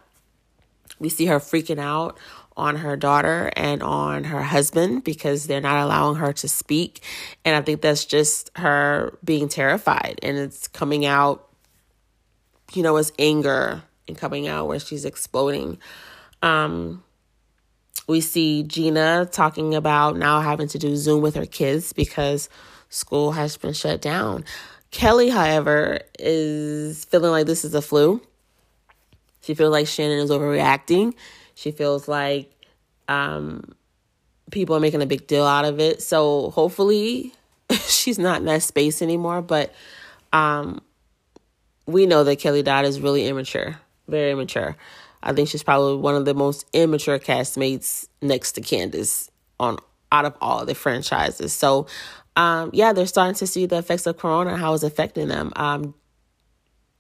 We 1.00 1.10
see 1.10 1.28
her 1.28 1.40
freaking 1.40 1.80
out 1.80 2.18
on 2.56 2.78
her 2.78 2.96
daughter 2.96 3.52
and 3.56 3.82
on 3.82 4.26
her 4.26 4.42
husband 4.42 5.04
because 5.04 5.48
they're 5.48 5.62
not 5.62 5.84
allowing 5.84 6.16
her 6.18 6.34
to 6.34 6.48
speak. 6.48 7.04
And 7.44 7.56
I 7.56 7.62
think 7.62 7.82
that's 7.82 8.06
just 8.06 8.52
her 8.58 9.18
being 9.24 9.50
terrified 9.50 10.20
and 10.22 10.38
it's 10.38 10.68
coming 10.68 11.06
out, 11.06 11.48
you 12.74 12.84
know, 12.84 12.98
as 12.98 13.12
anger 13.18 13.82
and 14.08 14.18
coming 14.18 14.48
out 14.48 14.68
where 14.68 14.80
she's 14.80 15.06
exploding. 15.06 15.80
Um, 16.42 17.04
we 18.08 18.22
see 18.22 18.64
Gina 18.64 19.28
talking 19.32 19.76
about 19.76 20.18
now 20.18 20.42
having 20.42 20.68
to 20.70 20.78
do 20.78 20.96
Zoom 20.96 21.22
with 21.22 21.36
her 21.36 21.46
kids 21.46 21.94
because 21.94 22.50
school 22.90 23.32
has 23.32 23.58
been 23.58 23.74
shut 23.74 24.02
down. 24.02 24.44
Kelly, 24.92 25.30
however, 25.30 26.02
is 26.20 27.06
feeling 27.06 27.32
like 27.32 27.48
this 27.48 27.66
is 27.66 27.74
a 27.74 27.82
flu. 27.82 28.22
She 29.42 29.56
feels 29.56 29.72
like 29.72 29.88
Shannon 29.88 30.20
is 30.20 30.30
overreacting 30.30 31.16
she 31.64 31.72
feels 31.72 32.10
like 32.10 32.52
um, 33.08 33.74
people 34.52 34.76
are 34.76 34.82
making 34.82 35.02
a 35.02 35.06
big 35.06 35.28
deal 35.28 35.46
out 35.46 35.64
of 35.64 35.80
it. 35.80 36.02
So 36.02 36.50
hopefully 36.50 37.34
she's 37.88 38.20
not 38.20 38.40
in 38.40 38.46
that 38.46 38.64
space 38.64 39.02
anymore. 39.02 39.42
But 39.42 39.74
um, 40.34 40.82
we 41.86 42.06
know 42.06 42.26
that 42.26 42.40
Kelly 42.40 42.64
Dodd 42.64 42.84
is 42.84 43.00
really 43.00 43.28
immature, 43.28 43.80
very 44.10 44.32
immature. 44.32 44.76
I 45.22 45.32
think 45.32 45.48
she's 45.48 45.64
probably 45.64 45.96
one 45.96 46.16
of 46.16 46.26
the 46.26 46.34
most 46.34 46.66
immature 46.74 47.18
castmates 47.18 48.08
next 48.22 48.52
to 48.54 48.62
Candiace 48.62 49.32
on 49.58 49.78
out 50.12 50.26
of 50.26 50.36
all 50.42 50.66
the 50.66 50.76
franchises. 50.76 51.54
So 51.54 51.88
um, 52.36 52.72
yeah, 52.74 52.92
they're 52.92 53.06
starting 53.06 53.36
to 53.36 53.48
see 53.48 53.68
the 53.68 53.78
effects 53.78 54.06
of 54.06 54.18
Corona 54.18 54.52
and 54.52 54.60
how 54.60 54.74
it's 54.74 54.84
affecting 54.84 55.30
them. 55.30 55.54
Um, 55.56 55.94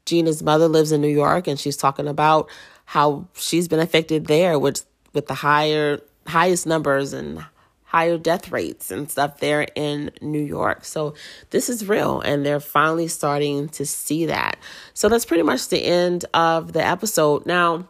Gina's 0.06 0.41
mother 0.41 0.67
lives 0.67 0.91
in 0.91 1.02
New 1.02 1.08
York, 1.08 1.47
and 1.47 1.60
she's 1.60 1.78
talking 1.78 2.08
about 2.08 2.49
how 2.86 3.28
she's 3.36 3.67
been 3.67 3.80
affected 3.80 4.28
there 4.28 4.58
with 4.60 4.86
with 5.13 5.28
the 5.28 5.36
higher 5.36 6.00
highest 6.28 6.65
numbers 6.65 7.13
and 7.13 7.46
higher 7.93 8.17
death 8.17 8.52
rates 8.52 8.89
and 8.89 9.10
stuff 9.10 9.39
there 9.39 9.67
in 9.76 10.10
New 10.19 10.41
York. 10.41 10.84
So 10.84 11.13
this 11.52 11.69
is 11.69 11.88
real 11.88 12.22
and 12.22 12.43
they're 12.43 12.60
finally 12.60 13.08
starting 13.08 13.69
to 13.69 13.86
see 13.86 14.26
that. 14.26 14.58
So 14.96 15.10
that's 15.10 15.26
pretty 15.26 15.43
much 15.43 15.69
the 15.69 15.78
end 15.78 16.26
of 16.34 16.74
the 16.74 16.84
episode. 16.84 17.46
Now, 17.46 17.88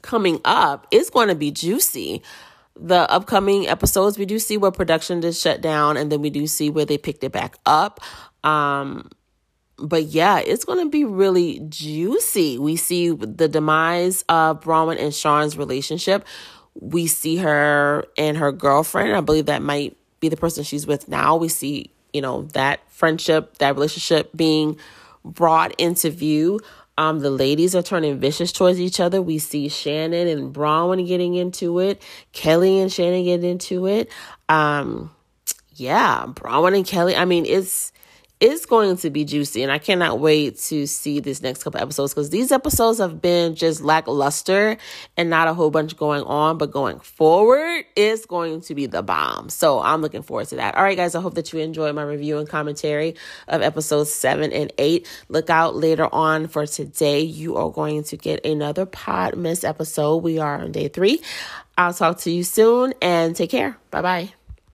coming 0.00 0.40
up 0.46 0.86
is 0.90 1.10
going 1.10 1.28
to 1.28 1.34
be 1.34 1.50
juicy. 1.50 2.22
The 2.74 3.10
upcoming 3.10 3.68
episodes, 3.68 4.16
we 4.18 4.24
do 4.24 4.38
see 4.38 4.56
where 4.56 4.70
production 4.70 5.22
is 5.24 5.38
shut 5.38 5.60
down 5.60 5.98
and 5.98 6.10
then 6.10 6.22
we 6.22 6.30
do 6.30 6.46
see 6.46 6.70
where 6.70 6.86
they 6.86 6.96
picked 6.96 7.22
it 7.22 7.32
back 7.32 7.56
up. 7.66 8.00
Um, 8.44 9.10
but 9.78 10.04
yeah, 10.04 10.38
it's 10.38 10.64
going 10.64 10.84
to 10.84 10.90
be 10.90 11.04
really 11.04 11.60
juicy. 11.68 12.58
We 12.58 12.76
see 12.76 13.10
the 13.10 13.48
demise 13.48 14.22
of 14.28 14.62
Braunwyn 14.62 15.00
and 15.00 15.14
Sean's 15.14 15.56
relationship. 15.58 16.26
We 16.80 17.06
see 17.06 17.36
her 17.36 18.04
and 18.16 18.36
her 18.36 18.52
girlfriend. 18.52 19.14
I 19.14 19.20
believe 19.20 19.46
that 19.46 19.62
might 19.62 19.96
be 20.20 20.28
the 20.28 20.36
person 20.36 20.64
she's 20.64 20.86
with 20.86 21.08
now. 21.08 21.36
We 21.36 21.48
see, 21.48 21.92
you 22.12 22.22
know, 22.22 22.42
that 22.54 22.80
friendship, 22.90 23.58
that 23.58 23.74
relationship 23.74 24.30
being 24.34 24.78
brought 25.24 25.78
into 25.78 26.10
view. 26.10 26.60
Um, 26.98 27.20
the 27.20 27.30
ladies 27.30 27.74
are 27.74 27.82
turning 27.82 28.18
vicious 28.18 28.52
towards 28.52 28.80
each 28.80 29.00
other. 29.00 29.20
We 29.20 29.38
see 29.38 29.68
Shannon 29.68 30.28
and 30.28 30.54
Braunwyn 30.54 31.06
getting 31.06 31.34
into 31.34 31.78
it, 31.78 32.00
Kelly 32.32 32.80
and 32.80 32.90
Shannon 32.90 33.24
getting 33.24 33.50
into 33.50 33.86
it. 33.86 34.10
Um, 34.48 35.10
yeah, 35.74 36.24
Braunwyn 36.26 36.74
and 36.74 36.86
Kelly. 36.86 37.14
I 37.14 37.26
mean, 37.26 37.44
it's 37.44 37.92
it's 38.38 38.66
going 38.66 38.98
to 38.98 39.08
be 39.08 39.24
juicy 39.24 39.62
and 39.62 39.72
I 39.72 39.78
cannot 39.78 40.20
wait 40.20 40.58
to 40.64 40.86
see 40.86 41.20
this 41.20 41.40
next 41.40 41.64
couple 41.64 41.80
episodes 41.80 42.12
because 42.12 42.28
these 42.28 42.52
episodes 42.52 42.98
have 42.98 43.22
been 43.22 43.54
just 43.54 43.80
lackluster 43.80 44.76
and 45.16 45.30
not 45.30 45.48
a 45.48 45.54
whole 45.54 45.70
bunch 45.70 45.96
going 45.96 46.22
on, 46.24 46.58
but 46.58 46.70
going 46.70 47.00
forward, 47.00 47.84
it's 47.96 48.26
going 48.26 48.60
to 48.62 48.74
be 48.74 48.84
the 48.84 49.02
bomb. 49.02 49.48
So 49.48 49.80
I'm 49.80 50.02
looking 50.02 50.22
forward 50.22 50.48
to 50.48 50.56
that. 50.56 50.74
All 50.74 50.82
right, 50.82 50.96
guys, 50.96 51.14
I 51.14 51.22
hope 51.22 51.34
that 51.34 51.50
you 51.52 51.60
enjoyed 51.60 51.94
my 51.94 52.02
review 52.02 52.36
and 52.36 52.46
commentary 52.46 53.14
of 53.48 53.62
episodes 53.62 54.12
seven 54.12 54.52
and 54.52 54.70
eight. 54.76 55.08
Look 55.28 55.48
out 55.48 55.74
later 55.74 56.12
on 56.12 56.48
for 56.48 56.66
today. 56.66 57.20
You 57.20 57.56
are 57.56 57.70
going 57.70 58.04
to 58.04 58.18
get 58.18 58.44
another 58.44 58.84
Pod 58.84 59.38
Miss 59.38 59.64
episode. 59.64 60.18
We 60.18 60.38
are 60.38 60.58
on 60.58 60.72
day 60.72 60.88
three. 60.88 61.22
I'll 61.78 61.94
talk 61.94 62.18
to 62.20 62.30
you 62.30 62.44
soon 62.44 62.92
and 63.00 63.34
take 63.34 63.50
care. 63.50 63.78
Bye 63.90 64.02
bye. 64.02 64.45